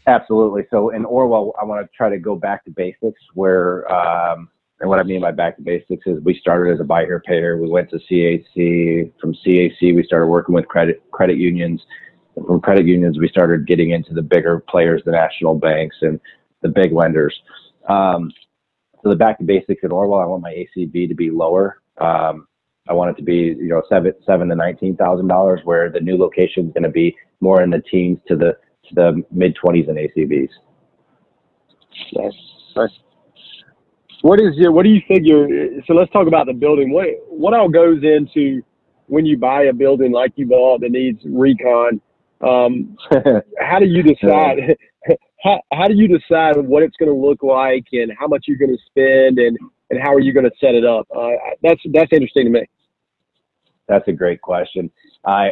Absolutely. 0.06 0.66
So 0.70 0.90
in 0.90 1.04
Orwell, 1.04 1.54
I 1.60 1.64
want 1.64 1.84
to 1.84 1.96
try 1.96 2.10
to 2.10 2.18
go 2.18 2.36
back 2.36 2.64
to 2.66 2.70
basics 2.70 3.20
where, 3.32 3.90
um, 3.90 4.50
and 4.84 4.90
what 4.90 5.00
I 5.00 5.02
mean 5.02 5.22
by 5.22 5.30
back 5.30 5.56
to 5.56 5.62
basics 5.62 6.06
is 6.06 6.22
we 6.24 6.38
started 6.38 6.74
as 6.74 6.78
a 6.78 6.84
buy 6.84 7.06
here. 7.06 7.56
We 7.56 7.70
went 7.70 7.88
to 7.88 7.96
CAC. 7.96 9.10
From 9.18 9.32
CAC, 9.32 9.80
we 9.80 10.04
started 10.04 10.26
working 10.26 10.54
with 10.54 10.68
credit 10.68 11.02
credit 11.10 11.38
unions. 11.38 11.80
And 12.36 12.46
from 12.46 12.60
credit 12.60 12.84
unions, 12.84 13.18
we 13.18 13.30
started 13.30 13.66
getting 13.66 13.92
into 13.92 14.12
the 14.12 14.20
bigger 14.20 14.62
players, 14.68 15.00
the 15.06 15.12
national 15.12 15.54
banks 15.54 15.96
and 16.02 16.20
the 16.60 16.68
big 16.68 16.92
lenders. 16.92 17.34
Um, 17.88 18.30
so 19.02 19.08
the 19.08 19.16
back 19.16 19.38
to 19.38 19.44
basics 19.44 19.82
in 19.84 19.90
Orwell, 19.90 20.20
I 20.20 20.26
want 20.26 20.42
my 20.42 20.52
ACV 20.52 21.08
to 21.08 21.14
be 21.14 21.30
lower. 21.30 21.80
Um, 21.98 22.46
I 22.86 22.92
want 22.92 23.10
it 23.10 23.16
to 23.16 23.22
be, 23.22 23.56
you 23.58 23.68
know, 23.68 23.82
seven 23.88 24.12
seven 24.26 24.50
to 24.50 24.54
nineteen 24.54 24.96
thousand 24.98 25.28
dollars, 25.28 25.60
where 25.64 25.88
the 25.88 26.00
new 26.00 26.18
location 26.18 26.66
is 26.66 26.74
going 26.74 26.82
to 26.82 26.90
be 26.90 27.16
more 27.40 27.62
in 27.62 27.70
the 27.70 27.82
teens 27.90 28.18
to 28.28 28.36
the 28.36 28.58
to 28.88 28.94
the 28.94 29.24
mid 29.30 29.56
twenties 29.56 29.88
in 29.88 29.94
ACVs. 29.94 30.50
Nice. 32.12 32.34
Nice. 32.76 32.90
What 34.24 34.40
is 34.40 34.56
your, 34.56 34.72
what 34.72 34.84
do 34.84 34.88
you 34.88 35.02
figure? 35.06 35.46
So 35.86 35.92
let's 35.92 36.10
talk 36.10 36.26
about 36.28 36.46
the 36.46 36.54
building. 36.54 36.90
What, 36.90 37.08
what 37.28 37.52
all 37.52 37.68
goes 37.68 38.02
into 38.02 38.62
when 39.06 39.26
you 39.26 39.36
buy 39.36 39.64
a 39.64 39.72
building 39.74 40.12
like 40.12 40.32
you 40.36 40.46
bought 40.46 40.80
that 40.80 40.92
needs 40.92 41.20
recon? 41.26 42.00
Um, 42.40 42.96
how 43.60 43.78
do 43.78 43.84
you 43.84 44.02
decide? 44.02 44.78
How, 45.42 45.60
how 45.74 45.88
do 45.88 45.94
you 45.94 46.08
decide 46.08 46.56
what 46.56 46.82
it's 46.82 46.96
going 46.96 47.10
to 47.10 47.14
look 47.14 47.42
like 47.42 47.84
and 47.92 48.10
how 48.18 48.26
much 48.26 48.46
you're 48.48 48.56
going 48.56 48.74
to 48.74 48.82
spend 48.86 49.38
and, 49.38 49.58
and 49.90 50.00
how 50.02 50.14
are 50.14 50.20
you 50.20 50.32
going 50.32 50.46
to 50.46 50.50
set 50.58 50.74
it 50.74 50.86
up? 50.86 51.06
Uh, 51.14 51.32
that's 51.62 51.82
that's 51.92 52.10
interesting 52.10 52.46
to 52.46 52.50
me. 52.50 52.66
That's 53.86 54.08
a 54.08 54.12
great 54.12 54.40
question. 54.40 54.90
I 55.26 55.50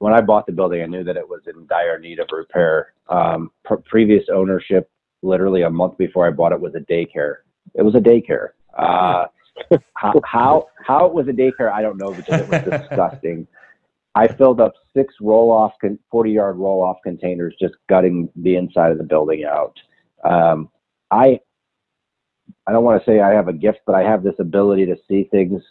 when 0.00 0.12
I 0.12 0.22
bought 0.22 0.46
the 0.46 0.52
building, 0.52 0.82
I 0.82 0.86
knew 0.86 1.04
that 1.04 1.16
it 1.16 1.28
was 1.28 1.42
in 1.46 1.68
dire 1.68 2.00
need 2.00 2.18
of 2.18 2.26
repair. 2.32 2.94
Um, 3.08 3.52
pr- 3.64 3.76
previous 3.84 4.24
ownership, 4.34 4.90
literally 5.22 5.62
a 5.62 5.70
month 5.70 5.96
before 5.98 6.26
I 6.26 6.32
bought 6.32 6.50
it, 6.50 6.60
was 6.60 6.74
a 6.74 6.80
daycare. 6.80 7.45
It 7.74 7.82
was 7.82 7.94
a 7.94 8.00
daycare. 8.00 8.50
Uh, 8.76 9.26
how, 9.94 10.20
how 10.24 10.68
how 10.86 11.06
it 11.06 11.12
was 11.14 11.28
a 11.28 11.32
daycare, 11.32 11.72
I 11.72 11.82
don't 11.82 11.96
know 11.96 12.12
because 12.12 12.40
it 12.40 12.48
was 12.48 12.80
disgusting. 12.80 13.46
I 14.14 14.28
filled 14.28 14.60
up 14.60 14.72
six 14.94 15.14
roll 15.20 15.50
off, 15.50 15.72
40 16.10 16.30
yard 16.30 16.56
roll 16.56 16.82
off 16.82 16.96
containers, 17.04 17.54
just 17.60 17.74
gutting 17.88 18.30
the 18.36 18.56
inside 18.56 18.92
of 18.92 18.98
the 18.98 19.04
building 19.04 19.44
out. 19.44 19.78
Um, 20.24 20.70
I 21.10 21.40
I 22.66 22.72
don't 22.72 22.84
want 22.84 23.02
to 23.02 23.10
say 23.10 23.20
I 23.20 23.30
have 23.30 23.48
a 23.48 23.52
gift, 23.52 23.80
but 23.86 23.94
I 23.94 24.02
have 24.02 24.22
this 24.22 24.34
ability 24.38 24.86
to 24.86 24.96
see 25.08 25.28
things 25.30 25.62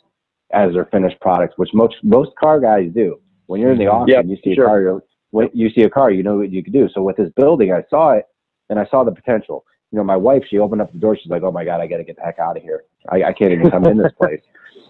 as 0.53 0.73
their 0.73 0.86
finished 0.86 1.19
products, 1.19 1.55
which 1.58 1.69
most 1.73 1.95
most 2.03 2.31
car 2.39 2.60
guys 2.60 2.91
do. 2.93 3.19
When 3.47 3.62
you're 3.62 3.71
in 3.71 3.77
the 3.79 3.88
auction, 3.88 4.15
Yep, 4.15 4.25
you 4.25 4.38
see 4.43 4.55
sure. 4.55 4.65
a 4.65 5.01
car, 5.34 5.49
you 5.53 5.69
see 5.69 5.81
a 5.81 5.89
car, 5.89 6.12
you 6.12 6.23
know 6.23 6.38
what 6.38 6.51
you 6.51 6.63
can 6.63 6.73
do. 6.73 6.88
So 6.93 7.01
with 7.03 7.17
this 7.17 7.29
building, 7.36 7.71
I 7.71 7.84
saw 7.89 8.12
it 8.12 8.25
and 8.69 8.79
I 8.79 8.86
saw 8.88 9.03
the 9.03 9.12
potential. 9.12 9.65
You 9.95 10.01
know, 10.01 10.03
my 10.03 10.17
wife, 10.17 10.43
she 10.49 10.60
opened 10.60 10.81
up 10.81 10.91
the 10.91 10.97
door. 10.97 11.15
She's 11.15 11.31
like, 11.31 11.41
"Oh 11.43 11.53
my 11.53 11.63
god, 11.63 11.79
I 11.79 11.88
got 11.88 11.97
to 11.97 12.03
get 12.03 12.17
the 12.17 12.21
heck 12.21 12.38
out 12.38 12.58
of 12.58 12.63
here. 12.63 12.84
I, 13.08 13.23
I 13.23 13.31
can't 13.31 13.53
even 13.53 13.71
come 13.71 13.86
in 13.86 13.97
this 13.97 14.12
place." 14.21 14.41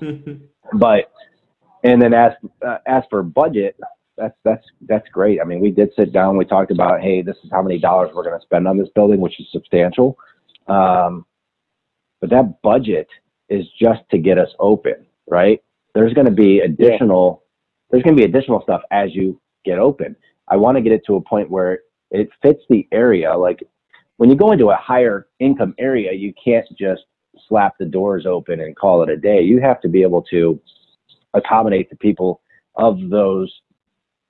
But 0.74 1.12
and 1.84 2.02
then 2.02 2.12
as 2.16 2.32
uh, 2.68 2.80
as 2.88 3.04
for 3.12 3.22
budget, 3.22 3.80
that's 4.18 4.36
that's 4.44 4.66
that's 4.88 5.08
great. 5.10 5.40
I 5.40 5.44
mean, 5.44 5.60
we 5.60 5.70
did 5.70 5.92
sit 5.96 6.12
down. 6.12 6.38
We 6.38 6.46
talked 6.46 6.72
about, 6.72 7.02
hey, 7.02 7.22
this 7.22 7.36
is 7.44 7.52
how 7.52 7.62
many 7.62 7.78
dollars 7.78 8.10
we're 8.16 8.24
going 8.24 8.38
to 8.38 8.44
spend 8.44 8.68
on 8.68 8.80
this 8.80 8.90
building, 8.96 9.22
which 9.22 9.40
is 9.40 9.46
substantial. 9.52 10.18
Um, 10.66 11.28
but 12.20 12.32
that 12.32 12.64
budget 12.64 13.08
is 13.48 13.68
just 13.80 14.02
to 14.10 14.18
get 14.18 14.40
us 14.40 14.50
open, 14.58 15.06
right? 15.28 15.62
There's 15.94 16.14
going 16.14 16.26
to 16.26 16.32
be 16.32 16.62
additional. 16.62 17.44
There's 17.92 18.02
going 18.02 18.18
to 18.18 18.20
be 18.20 18.28
additional 18.28 18.64
stuff 18.64 18.82
as 18.90 19.14
you 19.14 19.40
get 19.64 19.78
open. 19.78 20.16
I 20.48 20.56
want 20.56 20.78
to 20.78 20.82
get 20.82 20.94
it 20.94 21.04
to 21.06 21.18
a 21.18 21.22
point 21.22 21.52
where 21.52 21.82
it 22.10 22.30
fits 22.42 22.64
the 22.70 22.88
area. 22.92 23.38
Like 23.38 23.60
when 24.18 24.30
you 24.30 24.36
go 24.36 24.52
into 24.52 24.70
a 24.70 24.76
higher 24.76 25.28
income 25.40 25.74
area, 25.78 26.14
you 26.14 26.34
can't 26.42 26.66
just 26.78 27.04
slap 27.48 27.78
the 27.78 27.86
doors 27.86 28.26
open 28.26 28.60
and 28.62 28.76
call 28.76 29.04
it 29.04 29.10
a 29.10 29.18
day. 29.18 29.42
You 29.42 29.60
have 29.62 29.82
to 29.82 29.90
be 29.90 30.02
able 30.02 30.22
to 30.24 30.60
accommodate 31.34 31.90
the 31.90 31.98
people 31.98 32.42
of 32.76 33.10
those 33.10 33.54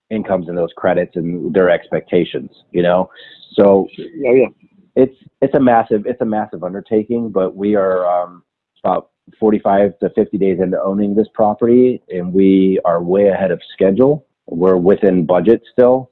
incomes 0.10 0.48
and 0.48 0.58
those 0.58 0.71
credits 0.76 1.15
and 1.15 1.54
their 1.54 1.69
expectations, 1.69 2.50
you 2.71 2.82
know? 2.82 3.10
So 3.54 3.88
Oh 3.98 4.34
yeah. 4.34 4.48
it's, 4.95 5.15
it's 5.41 5.54
a 5.56 5.60
massive, 5.60 6.06
it's 6.06 6.21
a 6.21 6.26
massive 6.26 6.63
undertaking, 6.63 7.30
but 7.30 7.56
we 7.56 7.76
are, 7.76 8.06
um, 8.06 8.43
about 8.84 9.12
45 9.39 9.98
to 10.00 10.10
50 10.12 10.38
days 10.38 10.60
into 10.60 10.82
owning 10.82 11.15
this 11.15 11.28
property 11.34 12.02
and 12.10 12.32
we 12.32 12.80
are 12.86 13.02
way 13.02 13.28
ahead 13.30 13.52
of 13.52 13.60
schedule. 13.74 14.28
We're 14.48 14.78
within 14.78 15.26
budget 15.26 15.63
still. 15.71 16.12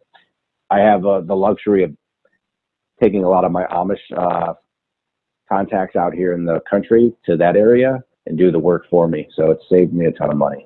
I 0.72 0.80
have 0.80 1.06
uh, 1.06 1.22
the 1.22 1.36
luxury 1.36 1.84
of 1.84 1.96
taking 3.04 3.24
a 3.24 3.30
lot 3.30 3.44
of 3.44 3.52
my 3.52 3.66
Amish, 3.66 4.06
uh, 4.16 4.54
contacts 5.50 5.96
out 5.96 6.14
here 6.14 6.34
in 6.34 6.46
the 6.46 6.60
country 6.62 7.14
to 7.26 7.36
that 7.38 7.56
area 7.56 8.04
and 8.26 8.38
do 8.38 8.52
the 8.52 8.60
work 8.60 8.84
for 8.90 9.08
me. 9.08 9.28
So 9.36 9.52
it 9.52 9.60
saved 9.70 9.94
me 9.94 10.06
a 10.06 10.12
ton 10.12 10.32
of 10.32 10.38
money. 10.38 10.66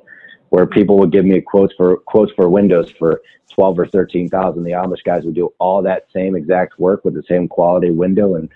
Where 0.50 0.65
people 0.65 0.97
would 1.00 1.12
give 1.12 1.26
me 1.26 1.41
quotes 1.41 1.73
for 1.76 1.97
quotes 1.97 2.32
for 2.34 2.47
windows 2.47 2.89
for 2.91 3.21
twelve 3.54 3.78
or 3.78 3.88
thirteen 3.88 4.30
thousand, 4.30 4.63
the 4.63 4.71
Amish 4.71 5.04
guys 5.04 5.26
would 5.26 5.36
do 5.36 5.54
all 5.60 5.82
that 5.82 6.08
same 6.13 6.38
exact 6.38 6.80
work 6.80 7.04
with 7.04 7.15
the 7.15 7.23
same 7.28 7.50
quality 7.50 7.91
window 7.91 8.36
and 8.36 8.50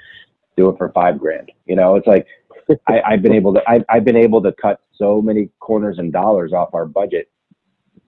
do 0.56 0.70
it 0.70 0.78
for 0.78 0.90
five 0.94 1.20
grand. 1.20 1.52
You 1.66 1.76
know, 1.76 1.96
it's 1.96 2.08
like 2.08 2.26
I, 2.88 3.02
I've 3.02 3.22
been 3.22 3.34
able 3.34 3.54
to 3.56 3.62
I, 3.68 3.84
I've 3.90 4.06
been 4.06 4.16
able 4.16 4.42
to 4.44 4.54
cut 4.54 4.80
so 4.94 5.22
many 5.22 5.50
corners 5.60 5.98
and 6.00 6.14
dollars 6.14 6.54
off 6.54 6.74
our 6.74 6.86
budget 6.86 7.30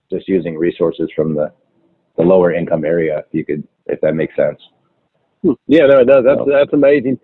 just 0.09 0.29
using 0.29 0.57
resources 0.57 1.09
from 1.13 1.35
the 1.35 1.51
the 2.15 2.23
lower 2.23 2.53
income 2.53 2.85
area. 2.85 3.19
If 3.19 3.25
you 3.31 3.43
could, 3.43 3.67
if 3.87 3.99
that 3.99 4.13
makes 4.15 4.35
sense. 4.37 4.61
Yeah, 5.67 5.87
no, 5.87 6.03
no, 6.03 6.21
that's 6.21 6.41
that's 6.47 6.73
amazing. 6.73 7.19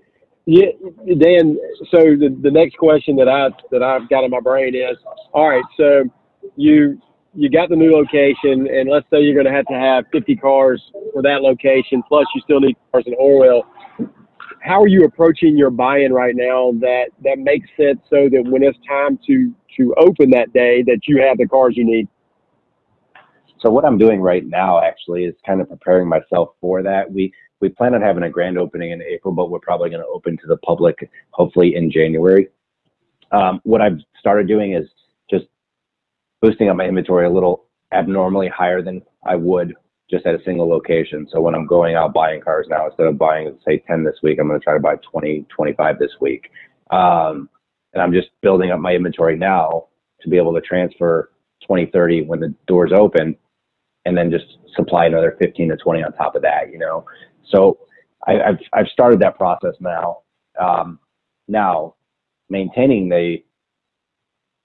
Yeah, 0.45 0.67
Dan. 1.05 1.57
So 1.91 1.99
the, 1.99 2.35
the 2.41 2.51
next 2.51 2.77
question 2.77 3.15
that 3.17 3.29
I 3.29 3.49
that 3.71 3.83
I've 3.83 4.09
got 4.09 4.23
in 4.23 4.31
my 4.31 4.39
brain 4.39 4.75
is, 4.75 4.97
all 5.33 5.47
right, 5.47 5.63
so 5.77 6.03
you 6.55 6.99
you 7.35 7.49
got 7.49 7.69
the 7.69 7.75
new 7.75 7.91
location, 7.91 8.67
and 8.67 8.89
let's 8.89 9.05
say 9.11 9.21
you're 9.21 9.35
going 9.35 9.45
to 9.45 9.51
have 9.51 9.67
to 9.67 9.75
have 9.75 10.05
50 10.11 10.35
cars 10.37 10.81
for 11.13 11.21
that 11.21 11.41
location, 11.41 12.01
plus 12.07 12.25
you 12.33 12.41
still 12.41 12.59
need 12.59 12.75
cars 12.91 13.03
in 13.05 13.13
Orwell. 13.19 13.63
How 14.61 14.81
are 14.81 14.87
you 14.87 15.05
approaching 15.05 15.55
your 15.55 15.69
buy-in 15.69 16.11
right 16.11 16.35
now 16.35 16.73
that 16.81 17.09
that 17.23 17.37
makes 17.37 17.69
sense 17.77 17.99
so 18.09 18.27
that 18.29 18.43
when 18.45 18.63
it's 18.63 18.77
time 18.87 19.19
to 19.27 19.53
to 19.77 19.93
open 19.97 20.31
that 20.31 20.51
day, 20.51 20.81
that 20.83 21.01
you 21.07 21.21
have 21.21 21.37
the 21.37 21.47
cars 21.47 21.75
you 21.77 21.85
need? 21.85 22.07
So 23.61 23.69
what 23.69 23.85
I'm 23.85 23.97
doing 23.97 24.21
right 24.21 24.45
now 24.45 24.81
actually 24.81 25.25
is 25.25 25.35
kind 25.45 25.61
of 25.61 25.69
preparing 25.69 26.07
myself 26.07 26.49
for 26.61 26.81
that. 26.81 27.11
We 27.11 27.31
we 27.61 27.69
plan 27.69 27.93
on 27.93 28.01
having 28.01 28.23
a 28.23 28.29
grand 28.29 28.57
opening 28.57 28.91
in 28.91 29.01
April, 29.01 29.33
but 29.33 29.49
we're 29.49 29.59
probably 29.59 29.89
going 29.89 30.01
to 30.01 30.07
open 30.07 30.37
to 30.37 30.47
the 30.47 30.57
public 30.57 31.09
hopefully 31.31 31.75
in 31.75 31.91
January. 31.91 32.49
Um, 33.31 33.61
what 33.63 33.81
I've 33.81 33.99
started 34.19 34.47
doing 34.47 34.73
is 34.73 34.87
just 35.29 35.45
boosting 36.41 36.69
up 36.69 36.77
my 36.77 36.85
inventory 36.85 37.25
a 37.25 37.29
little 37.29 37.65
abnormally 37.91 38.47
higher 38.47 38.81
than 38.81 39.01
I 39.25 39.35
would 39.35 39.75
just 40.09 40.25
at 40.25 40.33
a 40.33 40.43
single 40.43 40.67
location. 40.67 41.27
So 41.31 41.39
when 41.39 41.53
I'm 41.53 41.67
going 41.67 41.95
out 41.95 42.13
buying 42.13 42.41
cars 42.41 42.65
now, 42.69 42.87
instead 42.87 43.05
of 43.05 43.17
buying 43.17 43.57
say 43.65 43.83
10 43.87 44.03
this 44.03 44.15
week, 44.23 44.39
I'm 44.39 44.47
going 44.47 44.59
to 44.59 44.63
try 44.63 44.73
to 44.73 44.79
buy 44.79 44.95
20, 45.11 45.45
25 45.55 45.99
this 45.99 46.11
week. 46.19 46.49
Um, 46.89 47.49
and 47.93 48.01
I'm 48.01 48.13
just 48.13 48.29
building 48.41 48.71
up 48.71 48.79
my 48.79 48.93
inventory 48.93 49.37
now 49.37 49.87
to 50.21 50.29
be 50.29 50.37
able 50.37 50.53
to 50.53 50.61
transfer 50.61 51.31
20, 51.65 51.87
30 51.87 52.23
when 52.23 52.39
the 52.39 52.53
doors 52.67 52.91
open 52.93 53.35
and 54.05 54.17
then 54.17 54.31
just 54.31 54.45
supply 54.75 55.05
another 55.05 55.35
15 55.39 55.69
to 55.69 55.77
20 55.77 56.03
on 56.03 56.13
top 56.13 56.35
of 56.35 56.41
that, 56.41 56.71
you 56.71 56.79
know? 56.79 57.05
So 57.45 57.79
I, 58.27 58.33
have 58.33 58.59
I've 58.73 58.87
started 58.87 59.19
that 59.21 59.37
process 59.37 59.75
now. 59.79 60.19
Um, 60.59 60.99
now, 61.47 61.95
maintaining 62.49 63.09
the 63.09 63.37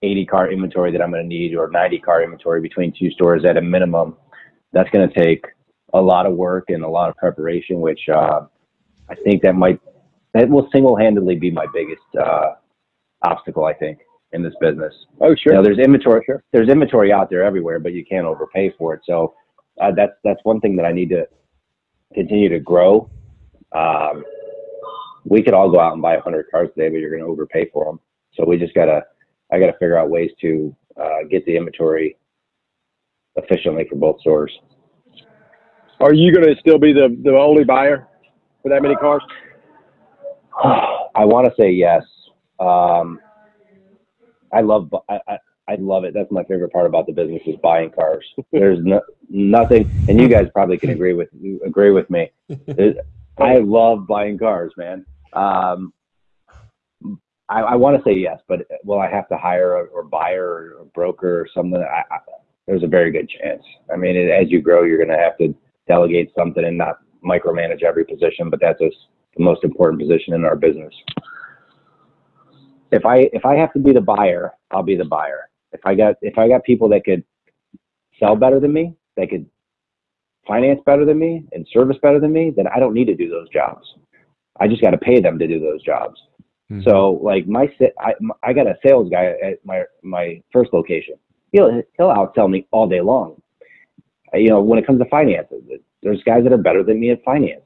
80 0.03 0.27
car 0.27 0.51
inventory 0.51 0.93
that 0.93 1.01
I'm 1.01 1.11
going 1.11 1.23
to 1.23 1.29
need 1.29 1.55
or 1.55 1.71
90 1.71 1.99
car 2.01 2.23
inventory 2.23 2.61
between 2.61 2.93
two 2.99 3.11
stores 3.11 3.45
at 3.45 3.57
a 3.57 3.63
minimum, 3.63 4.17
that's 4.73 4.91
going 4.91 5.09
to 5.09 5.15
take 5.15 5.47
a 5.95 6.01
lot 6.01 6.27
of 6.27 6.35
work 6.35 6.65
and 6.69 6.83
a 6.83 6.89
lot 6.89 7.09
of 7.09 7.17
preparation, 7.17 7.81
which 7.81 8.01
uh, 8.13 8.41
I 9.09 9.15
think 9.15 9.43
that 9.43 9.55
might 9.55 9.81
that 10.35 10.49
will 10.49 10.69
single-handedly 10.73 11.37
be 11.37 11.53
my 11.53 11.67
biggest 11.73 12.03
uh, 12.21 12.55
obstacle. 13.23 13.65
I 13.65 13.73
think 13.73 13.99
in 14.35 14.43
this 14.43 14.55
business. 14.61 14.93
Oh, 15.21 15.35
sure. 15.37 15.53
You 15.53 15.59
know, 15.59 15.63
there's 15.63 15.79
inventory. 15.79 16.23
Sure. 16.27 16.43
There's 16.53 16.69
inventory 16.69 17.13
out 17.13 17.31
there 17.31 17.45
everywhere, 17.45 17.79
but 17.79 17.93
you 17.93 18.05
can't 18.05 18.27
overpay 18.27 18.75
for 18.77 18.95
it. 18.95 19.01
So 19.07 19.33
uh, 19.81 19.93
that's 19.97 20.13
that's 20.25 20.41
one 20.43 20.61
thing 20.61 20.77
that 20.77 20.85
I 20.85 20.93
need 20.93 21.09
to 21.11 21.27
continue 22.15 22.49
to 22.49 22.61
grow. 22.61 23.11
Um, 23.73 24.25
we 25.25 25.43
could 25.43 25.55
all 25.55 25.71
go 25.71 25.81
out 25.81 25.95
and 25.95 26.03
buy 26.03 26.15
100 26.15 26.51
cars 26.51 26.69
today, 26.77 26.89
but 26.91 26.99
you're 26.99 27.11
going 27.11 27.23
to 27.23 27.29
overpay 27.29 27.71
for 27.73 27.85
them. 27.87 28.01
So 28.35 28.45
we 28.45 28.59
just 28.59 28.75
gotta, 28.75 29.03
I 29.53 29.59
gotta 29.59 29.73
figure 29.73 29.97
out 29.97 30.11
ways 30.11 30.31
to 30.41 30.75
uh, 31.01 31.25
get 31.31 31.45
the 31.47 31.57
inventory 31.57 32.17
efficiently 33.37 33.87
for 33.89 33.97
both 33.97 34.21
stores. 34.21 34.53
Are 36.01 36.13
you 36.13 36.33
going 36.35 36.47
to 36.47 36.61
still 36.61 36.79
be 36.79 36.93
the 36.93 37.17
the 37.23 37.31
only 37.31 37.65
buyer 37.65 38.09
for 38.63 38.69
that 38.69 38.83
many 38.83 38.97
cars? 38.97 39.23
I 41.15 41.25
want 41.25 41.47
to 41.47 41.53
say 41.59 41.71
yes. 41.71 42.03
Um, 42.59 43.21
I 44.53 44.61
love, 44.61 44.95
I, 45.09 45.19
I, 45.27 45.39
I 45.67 45.77
love 45.77 46.05
it. 46.05 46.13
That's 46.13 46.31
my 46.31 46.45
favorite 46.45 46.73
part 46.73 46.87
about 46.87 47.07
the 47.07 47.13
business 47.13 47.41
is 47.47 47.57
buying 47.63 47.91
cars. 47.91 48.25
There's 48.53 48.79
no, 48.83 49.01
nothing, 49.31 49.91
and 50.09 50.21
you 50.21 50.29
guys 50.29 50.49
probably 50.53 50.77
can 50.77 50.91
agree 50.91 51.15
with 51.15 51.29
agree 51.65 51.91
with 51.91 52.11
me. 52.11 52.31
I 53.39 53.59
love 53.59 54.07
buying 54.07 54.39
cars, 54.39 54.73
man. 54.77 55.07
Um, 55.33 55.93
I, 57.49 57.61
I 57.61 57.75
want 57.77 57.97
to 57.97 58.03
say 58.09 58.17
yes, 58.17 58.41
but 58.47 58.67
will 58.85 59.01
I 59.01 59.11
have 59.11 59.29
to 59.29 59.37
hire 59.37 59.77
a, 59.77 59.85
or 59.85 60.05
buyer 60.05 60.47
or 60.47 60.83
a 60.83 60.85
broker 60.87 61.41
or 61.41 61.49
something? 61.55 61.83
I, 61.83 62.03
I, 62.15 62.19
there's 62.67 62.83
a 62.83 62.89
very 62.89 63.11
good 63.11 63.29
chance. 63.29 63.63
I 63.93 63.97
mean, 63.97 64.17
as 64.31 64.51
you 64.51 64.63
grow, 64.63 64.85
you're 64.85 64.97
going 64.97 65.17
to 65.17 65.23
have 65.23 65.37
to 65.39 65.55
delegate 65.87 66.31
something 66.37 66.65
and 66.65 66.79
not 66.79 67.01
micromanage 67.25 67.83
every 67.83 68.05
position, 68.05 68.51
but 68.51 68.61
that's 68.61 68.81
just 68.81 68.97
the 69.37 69.43
most 69.43 69.65
important 69.65 70.01
position 70.01 70.35
in 70.35 70.45
our 70.45 70.57
business. 70.57 70.95
If 72.93 73.05
I 73.05 73.31
if 73.33 73.45
I 73.45 73.57
have 73.57 73.73
to 73.73 73.79
be 73.79 73.93
the 73.93 74.01
buyer, 74.01 74.53
I'll 74.71 74.83
be 74.83 74.97
the 74.97 75.05
buyer. 75.05 75.49
If 75.75 75.81
I 75.85 75.95
got 75.95 76.17
if 76.23 76.39
I 76.39 76.49
got 76.49 76.65
people 76.65 76.89
that 76.91 77.05
could 77.05 77.23
sell 78.19 78.37
better 78.37 78.61
than 78.61 78.73
me, 78.73 78.95
that 79.17 79.29
could 79.29 79.47
finance 80.47 80.81
better 80.87 81.05
than 81.05 81.19
me 81.19 81.45
and 81.53 81.67
service 81.73 81.97
better 82.03 82.21
than 82.21 82.33
me, 82.33 82.53
then 82.55 82.67
I 82.75 82.79
don't 82.79 82.95
need 82.95 83.07
to 83.07 83.15
do 83.15 83.29
those 83.29 83.49
jobs. 83.51 83.87
I 84.61 84.69
just 84.69 84.83
got 84.83 84.91
to 84.91 84.99
pay 84.99 85.21
them 85.21 85.39
to 85.39 85.47
do 85.47 85.59
those 85.59 85.83
jobs. 85.83 86.21
Mm-hmm. 86.71 86.89
So 86.89 87.21
like 87.23 87.47
my 87.47 87.69
I 87.99 88.15
I 88.43 88.53
got 88.53 88.67
a 88.67 88.77
sales 88.85 89.11
guy 89.11 89.35
at 89.43 89.65
my 89.65 89.83
my 90.03 90.41
first 90.53 90.73
location. 90.73 91.17
He'll 91.53 91.83
he'll 91.99 92.09
outsell 92.09 92.51
me 92.51 92.67
all 92.71 92.89
day 92.89 93.01
long. 93.01 93.41
You 94.33 94.49
know, 94.49 94.61
when 94.61 94.79
it 94.79 94.87
comes 94.87 94.99
to 94.99 95.09
finances, 95.09 95.63
there's 96.03 96.23
guys 96.25 96.43
that 96.45 96.53
are 96.53 96.59
better 96.59 96.83
than 96.83 96.99
me 96.99 97.11
at 97.11 97.23
finance. 97.23 97.63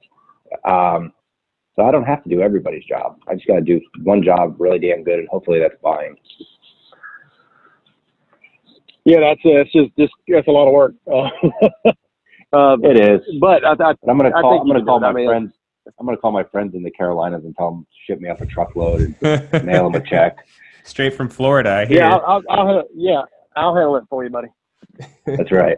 Um, 0.65 1.13
so 1.77 1.85
I 1.85 1.91
don't 1.91 2.05
have 2.05 2.23
to 2.25 2.29
do 2.29 2.43
everybody's 2.43 2.85
job. 2.85 3.21
I 3.29 3.35
just 3.35 3.47
got 3.47 3.55
to 3.55 3.61
do 3.61 3.81
one 4.03 4.23
job 4.23 4.57
really 4.59 4.79
damn 4.79 5.05
good, 5.05 5.21
and 5.21 5.29
hopefully 5.29 5.61
that's 5.61 5.81
buying. 5.83 6.17
Yeah, 9.09 9.21
that's 9.21 9.41
uh, 9.43 9.65
it's 9.65 9.73
just 9.73 9.97
just 9.97 10.13
that's 10.29 10.49
a 10.49 10.51
lot 10.51 10.67
of 10.69 10.75
work. 10.75 10.95
Uh, 12.51 12.79
it 12.83 12.97
is, 12.99 13.21
but 13.43 13.63
I, 13.63 13.73
I, 13.73 13.95
I'm 14.09 14.17
gonna 14.17 14.33
call. 14.33 14.63
I'm 14.63 14.67
gonna 14.67 14.83
call 14.83 15.01
my 15.01 15.09
I 15.09 15.13
mean, 15.13 15.27
friends. 15.29 15.53
I'm 16.01 16.07
gonna 16.07 16.17
call 16.17 16.33
my 16.33 16.45
friends 16.45 16.75
in 16.75 16.83
the 16.83 16.91
Carolinas 16.91 17.45
and 17.45 17.55
tell 17.55 17.73
them 17.73 17.83
to 17.83 17.97
ship 18.07 18.23
me 18.23 18.31
up 18.31 18.41
a 18.41 18.47
truckload 18.47 19.15
and 19.21 19.53
mail 19.67 19.91
them 19.91 20.01
a 20.03 20.07
check. 20.09 20.47
Straight 20.83 21.13
from 21.13 21.29
Florida. 21.29 21.87
Yeah, 21.91 22.15
I'll, 22.15 22.43
I'll, 22.49 22.69
I'll, 22.69 22.85
yeah, 22.95 23.21
I'll 23.55 23.75
handle 23.75 23.97
it 23.97 24.05
for 24.09 24.25
you, 24.25 24.31
buddy. 24.31 24.49
That's 25.27 25.53
right. 25.53 25.77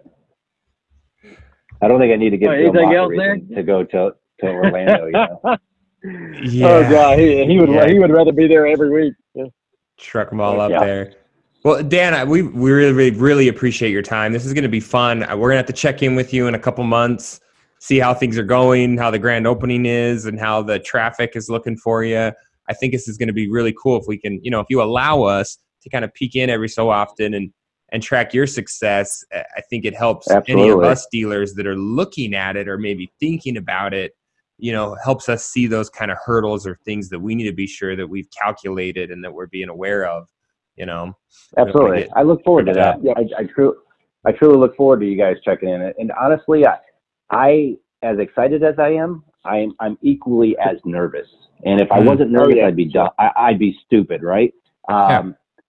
I 1.83 1.88
don't 1.88 1.99
think 1.99 2.12
I 2.12 2.16
need 2.16 2.31
to 2.31 2.38
get 2.38 2.53
anything 2.53 2.95
else 2.95 3.12
there 3.16 3.37
to 3.37 3.62
go 3.64 3.83
to 3.83 4.12
to 4.38 4.47
Orlando. 4.47 5.07
You 5.07 5.11
know? 5.11 5.40
yeah. 6.45 6.69
Oh 6.69 6.88
god, 6.88 7.19
he, 7.19 7.45
he 7.47 7.59
would 7.59 7.71
yeah. 7.71 7.88
he 7.88 7.99
would 7.99 8.12
rather 8.12 8.33
be 8.33 8.47
there 8.47 8.69
every 8.69 8.90
week. 8.90 9.14
Yeah. 9.35 9.47
Truck 9.99 10.31
them 10.31 10.40
all 10.40 10.61
up 10.61 10.71
yeah. 10.71 10.85
there. 10.85 11.14
Well, 11.62 11.83
Dan, 11.83 12.29
we 12.29 12.42
we 12.42 12.70
really 12.70 13.11
really 13.11 13.49
appreciate 13.49 13.90
your 13.90 14.03
time. 14.03 14.33
This 14.33 14.46
is 14.46 14.55
going 14.55 14.62
to 14.62 14.68
be 14.68 14.81
fun. 14.81 15.25
Uh, 15.25 15.37
we're 15.37 15.51
gonna 15.51 15.59
have 15.59 15.66
to 15.66 15.73
check 15.75 16.03
in 16.03 16.14
with 16.14 16.33
you 16.33 16.46
in 16.46 16.55
a 16.55 16.59
couple 16.59 16.85
months, 16.85 17.40
see 17.81 17.99
how 17.99 18.14
things 18.14 18.38
are 18.38 18.44
going, 18.44 18.96
how 18.96 19.11
the 19.11 19.18
grand 19.18 19.46
opening 19.46 19.85
is, 19.85 20.25
and 20.25 20.40
how 20.40 20.62
the 20.62 20.79
traffic 20.79 21.33
is 21.35 21.51
looking 21.51 21.77
for 21.77 22.03
you. 22.03 22.33
I 22.68 22.73
think 22.73 22.92
this 22.92 23.09
is 23.09 23.18
going 23.18 23.27
to 23.27 23.35
be 23.35 23.51
really 23.51 23.75
cool 23.83 24.01
if 24.01 24.07
we 24.07 24.16
can, 24.16 24.40
you 24.42 24.51
know, 24.51 24.61
if 24.61 24.68
you 24.70 24.81
allow 24.81 25.23
us 25.25 25.59
to 25.83 25.90
kind 25.90 26.05
of 26.05 26.14
peek 26.14 26.37
in 26.37 26.49
every 26.49 26.68
so 26.68 26.88
often 26.88 27.35
and 27.35 27.53
and 27.92 28.03
track 28.03 28.33
your 28.33 28.46
success. 28.46 29.23
I 29.33 29.61
think 29.68 29.85
it 29.85 29.96
helps 29.96 30.31
Absolutely. 30.31 30.62
any 30.62 30.73
of 30.73 30.83
us 30.83 31.07
dealers 31.11 31.55
that 31.55 31.66
are 31.66 31.77
looking 31.77 32.35
at 32.35 32.57
it 32.57 32.68
or 32.68 32.79
maybe 32.79 33.12
thinking 33.20 33.57
about 33.57 33.92
it 33.92 34.12
you 34.59 34.73
know 34.73 34.96
helps 35.03 35.29
us 35.29 35.46
see 35.46 35.66
those 35.66 35.90
kind 35.90 36.11
of 36.11 36.18
hurdles 36.25 36.66
or 36.66 36.79
things 36.85 37.09
that 37.09 37.18
we 37.18 37.35
need 37.35 37.44
to 37.44 37.53
be 37.53 37.66
sure 37.66 37.96
that 37.96 38.07
we've 38.07 38.29
calculated 38.31 39.11
and 39.11 39.25
that 39.25 39.33
we're 39.33 39.46
being 39.46 39.70
aware 39.70 40.07
of 40.07 40.29
you 40.77 40.87
know 40.87 41.17
absolutely 41.59 42.09
i 42.17 42.23
look 42.23 42.43
forward 42.45 42.67
to 42.67 42.73
that 42.73 43.03
yeah. 43.03 43.13
I, 43.17 43.41
I, 43.41 43.45
truly 43.45 43.77
i 44.25 44.33
truly 44.33 44.57
look 44.57 44.77
forward 44.77 45.01
to 45.01 45.07
you 45.07 45.17
guys 45.17 45.37
checking 45.45 45.69
in 45.69 45.93
and 45.99 46.13
honestly 46.21 46.67
i 46.67 46.77
i 47.31 47.77
as 48.03 48.19
excited 48.19 48.63
as 48.63 48.75
i 48.79 48.89
am 48.89 49.25
i'm 49.45 49.73
i'm 49.81 49.99
equally 50.03 50.57
as 50.59 50.77
nervous 50.85 51.27
and 51.65 51.81
if 51.81 51.91
i 51.91 51.99
mm-hmm. 51.99 52.09
wasn't 52.09 52.31
nervous 52.31 52.55
oh, 52.57 52.61
yeah. 52.61 52.67
i'd 52.67 52.77
be 52.77 52.87
dumb 52.87 53.11
I, 53.19 53.51
would 53.51 53.59
be 53.59 53.79
stupid 53.87 54.23
right 54.23 54.53
um, 54.89 54.97
yeah. 54.99 55.23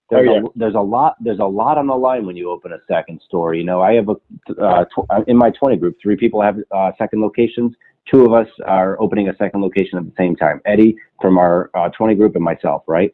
There's, 0.10 0.28
oh, 0.30 0.34
yeah. 0.34 0.40
a, 0.40 0.50
there's 0.56 0.76
a 0.76 0.80
lot 0.80 1.16
there's 1.22 1.40
a 1.40 1.46
lot 1.46 1.78
on 1.78 1.88
the 1.88 1.96
line 1.96 2.26
when 2.26 2.36
you 2.36 2.50
open 2.50 2.74
a 2.74 2.80
second 2.88 3.22
store 3.26 3.54
you 3.54 3.64
know 3.64 3.82
i 3.82 3.94
have 3.94 4.10
a 4.10 4.16
uh, 4.62 4.86
tw- 4.86 5.28
in 5.28 5.38
my 5.38 5.52
20 5.52 5.78
group 5.78 5.98
three 6.02 6.16
people 6.16 6.42
have 6.42 6.58
uh, 6.72 6.92
second 6.98 7.22
locations 7.22 7.74
two 8.10 8.26
of 8.26 8.34
us 8.34 8.48
are 8.66 9.00
opening 9.00 9.30
a 9.30 9.36
second 9.38 9.62
location 9.62 9.98
at 9.98 10.06
the 10.06 10.14
same 10.18 10.36
time 10.36 10.62
eddie 10.66 10.96
from 11.22 11.38
our 11.38 11.70
uh, 11.76 11.90
20 11.90 12.16
group 12.16 12.36
and 12.36 12.44
myself 12.44 12.84
right 12.88 13.14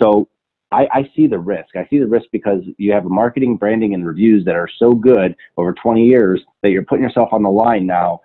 so 0.00 0.28
I, 0.74 0.88
I, 0.92 1.10
see 1.14 1.26
the 1.26 1.38
risk 1.38 1.76
i 1.76 1.86
see 1.88 1.98
the 1.98 2.06
risk 2.06 2.26
because 2.32 2.62
you 2.78 2.92
have 2.92 3.04
marketing 3.04 3.56
branding 3.56 3.94
and 3.94 4.06
reviews 4.06 4.44
that 4.44 4.54
are 4.54 4.68
so 4.78 4.94
good 4.94 5.34
over 5.56 5.72
20 5.72 6.04
years 6.04 6.40
that 6.62 6.70
you're 6.70 6.84
putting 6.84 7.04
yourself 7.04 7.30
on 7.32 7.42
the 7.42 7.50
line 7.50 7.86
now 7.86 8.20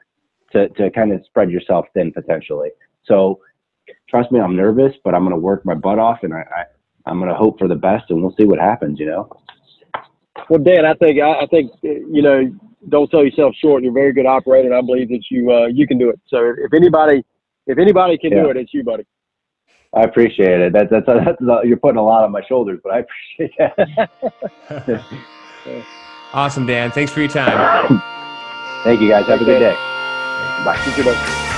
to, 0.51 0.67
to 0.69 0.89
kind 0.91 1.11
of 1.11 1.23
spread 1.25 1.51
yourself 1.51 1.85
thin 1.93 2.11
potentially 2.11 2.69
so 3.05 3.39
trust 4.09 4.31
me 4.31 4.39
i'm 4.39 4.55
nervous 4.55 4.93
but 5.03 5.13
i'm 5.13 5.23
going 5.23 5.35
to 5.35 5.39
work 5.39 5.65
my 5.65 5.75
butt 5.75 5.99
off 5.99 6.19
and 6.23 6.33
I, 6.33 6.39
I 6.39 6.63
i'm 7.05 7.19
going 7.19 7.29
to 7.29 7.35
hope 7.35 7.59
for 7.59 7.67
the 7.67 7.75
best 7.75 8.09
and 8.09 8.21
we'll 8.21 8.35
see 8.39 8.45
what 8.45 8.59
happens 8.59 8.99
you 8.99 9.05
know 9.05 9.29
well 10.49 10.59
dan 10.59 10.85
i 10.85 10.93
think 10.95 11.21
i, 11.21 11.41
I 11.41 11.45
think 11.47 11.71
you 11.81 12.21
know 12.21 12.51
don't 12.87 13.11
sell 13.11 13.25
yourself 13.25 13.53
short. 13.61 13.83
You're 13.83 13.91
a 13.91 13.93
very 13.93 14.13
good 14.13 14.25
operator, 14.25 14.69
and 14.69 14.77
I 14.77 14.81
believe 14.81 15.09
that 15.09 15.23
you 15.29 15.51
uh, 15.51 15.65
you 15.67 15.85
can 15.85 15.97
do 15.97 16.09
it. 16.09 16.19
So 16.27 16.53
if 16.57 16.73
anybody 16.73 17.23
if 17.67 17.77
anybody 17.77 18.17
can 18.17 18.31
yeah. 18.31 18.43
do 18.43 18.49
it, 18.49 18.57
it's 18.57 18.73
you, 18.73 18.83
buddy. 18.83 19.05
I 19.93 20.03
appreciate 20.03 20.61
it. 20.61 20.73
That's 20.73 20.89
that's, 20.91 21.05
that's, 21.05 21.37
that's 21.39 21.65
you're 21.65 21.77
putting 21.77 21.97
a 21.97 22.03
lot 22.03 22.23
on 22.23 22.31
my 22.31 22.41
shoulders, 22.47 22.79
but 22.83 22.93
I 22.93 22.99
appreciate 22.99 23.51
that. 23.57 24.09
awesome, 26.33 26.65
Dan. 26.65 26.91
Thanks 26.91 27.11
for 27.11 27.21
your 27.21 27.29
time. 27.29 28.01
Thank 28.83 29.01
you, 29.01 29.09
guys. 29.09 29.25
Have 29.25 29.41
a 29.41 29.45
good 29.45 29.59
day. 29.59 29.73
Bye. 30.63 30.81
You 30.85 30.93
too, 30.93 31.03
buddy. 31.03 31.48